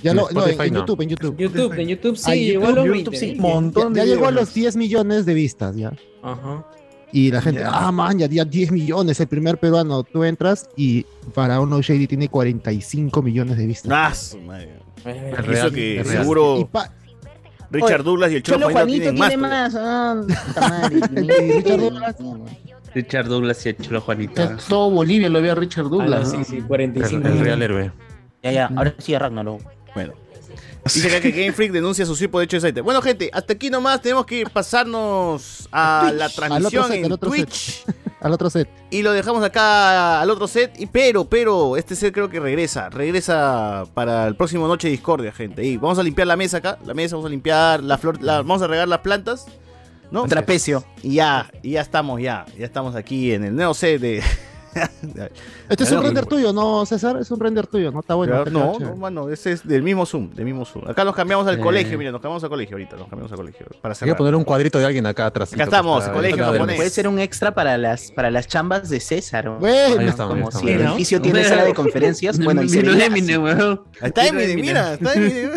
[0.04, 0.80] Ya En lo, no, en, en no.
[0.82, 1.36] YouTube, en YouTube.
[1.38, 3.18] YouTube, en YouTube sí, llegó a los YouTube 20.
[3.18, 3.36] sí.
[3.36, 5.92] Ya, Montón de ya llegó a los 10 millones de vistas, ya.
[6.22, 6.64] Ajá.
[7.12, 7.70] Y la gente, Ya.
[7.74, 10.04] ah, man, ya, ya 10 millones, el primer peruano.
[10.04, 11.04] Tú entras y
[11.34, 13.92] para uno Shady tiene 45 millones de vistas.
[13.92, 14.74] Ah, su madre.
[15.06, 16.22] Eh, Eso real, que es real.
[16.22, 16.60] seguro.
[16.60, 16.94] Y pa-
[17.72, 19.30] Richard Douglas y el Cholo, Cholo Juanito Juanito tienen más.
[19.30, 19.76] tiene más.
[19.76, 20.24] ah,
[20.62, 21.00] madre.
[21.56, 22.16] Richard Douglas.
[22.98, 24.42] Richard Douglas y el Cholo Juanito.
[24.68, 26.32] Todo Bolivia lo ve a Richard Douglas.
[26.34, 26.44] Ah, ¿no?
[26.44, 27.92] sí, sí, 45 El, el real héroe.
[28.44, 29.62] Ya, ya, ahora sí a Ragnarok.
[29.94, 30.14] Bueno.
[30.86, 32.80] Dice acá que Game Freak denuncia su tipo de hecho de site.
[32.82, 37.06] Bueno, gente, hasta aquí nomás tenemos que pasarnos a la Al otro transmisión set, en
[37.06, 37.84] al otro Twitch.
[37.84, 37.96] set.
[38.22, 38.68] Al otro set.
[38.90, 40.74] Y lo dejamos acá al otro set.
[40.80, 42.90] Y pero, pero, este set creo que regresa.
[42.90, 45.64] Regresa para el próximo Noche de Discordia, gente.
[45.64, 46.80] Y vamos a limpiar la mesa acá.
[46.84, 48.20] La mesa, vamos a limpiar la flor.
[48.24, 49.46] la- vamos a regar las plantas.
[50.12, 50.26] ¿No?
[50.26, 50.84] Trapecio.
[51.04, 52.46] Y ya, y ya estamos, ya.
[52.58, 54.24] Ya estamos aquí en el nuevo set de.
[55.70, 57.18] Este es un render tuyo, ¿no, César?
[57.18, 58.02] Es un render tuyo, ¿no?
[58.02, 58.46] Está bueno.
[58.46, 60.88] No, no, mano, ese es del mismo Zoom, del mismo Zoom.
[60.88, 61.60] Acá nos cambiamos al Eh.
[61.60, 63.66] colegio, mira, nos cambiamos al colegio ahorita, nos cambiamos al colegio.
[63.82, 64.16] Para que cerrar.
[64.18, 65.52] poner un cuadrito de alguien acá atrás.
[65.52, 66.76] Acá estamos, colegio japonés.
[66.76, 69.48] Puede ser un extra para las, para las chambas de César.
[69.48, 69.58] ¿o?
[69.58, 70.54] Bueno, Ahí estamos, ahí como estamos.
[70.62, 70.90] si el ¿no?
[70.92, 75.52] edificio tiene sala de conferencias, bueno, y está Eminem, mira, está Eminem.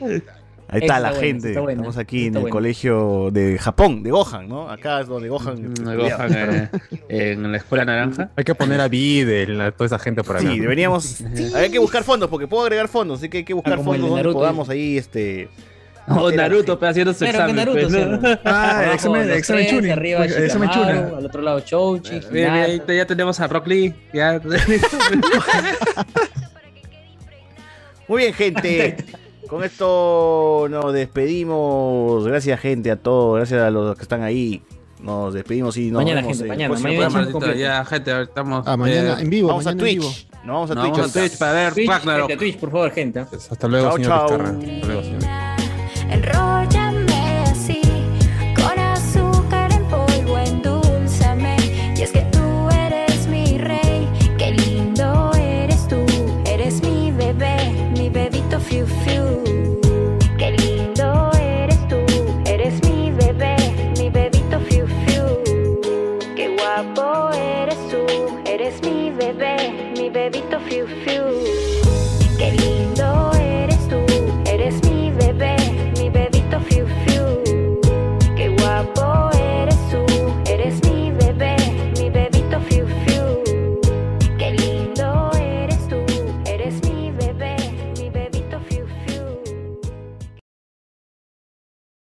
[0.70, 1.48] Ahí está Está la bueno, gente.
[1.48, 4.68] está bueno, Estamos aquí en el colegio de Japón, de Gohan, ¿no?
[4.70, 5.62] Acá es donde Gohan.
[5.72, 6.68] Mm, Gohan, eh,
[7.08, 8.30] en la escuela naranja.
[8.36, 10.46] Hay que poner a Videl, a toda esa gente por acá.
[10.50, 11.22] Sí, deberíamos.
[11.54, 13.82] Hay que buscar fondos, porque puedo agregar fondos, así que hay que buscar Ah, el
[13.84, 15.48] fondos de donde podamos ahí, este.
[16.10, 17.56] Oh, Naruto, pero haciendo su Claro, examen.
[17.56, 18.16] Naruto, pues, ¿no?
[18.20, 20.96] sí, Ah, Abajo, examen- los examen tres, Chunin, Arriba, pues, examen Chunin.
[21.16, 22.20] Al otro lado, Chouchi.
[22.30, 23.94] Mira, mira, ahí ya tenemos a Rock Lee.
[24.12, 24.40] Ya.
[28.08, 28.96] Muy bien, gente.
[29.48, 32.26] Con esto nos despedimos.
[32.26, 33.36] Gracias, gente, a todos.
[33.36, 34.62] Gracias a los que están ahí.
[35.00, 38.64] Nos despedimos y nos Mañana, vemos gente, mañana, ya, gente, estamos.
[38.66, 39.48] Ah, mañana eh, en vivo.
[39.48, 39.98] Vamos a en Twitch.
[39.98, 40.10] vivo.
[40.44, 40.92] Nos vamos a nos Twitch.
[40.96, 41.20] vamos a ahorita.
[41.20, 42.28] Twitch para ver Twitch, Ragnarok.
[42.28, 43.20] gente, Twitch, por favor, gente.
[43.20, 44.28] Hasta luego, Chao, señor chao.
[44.28, 44.50] Vizcarra.
[44.50, 46.77] Hasta luego, señor.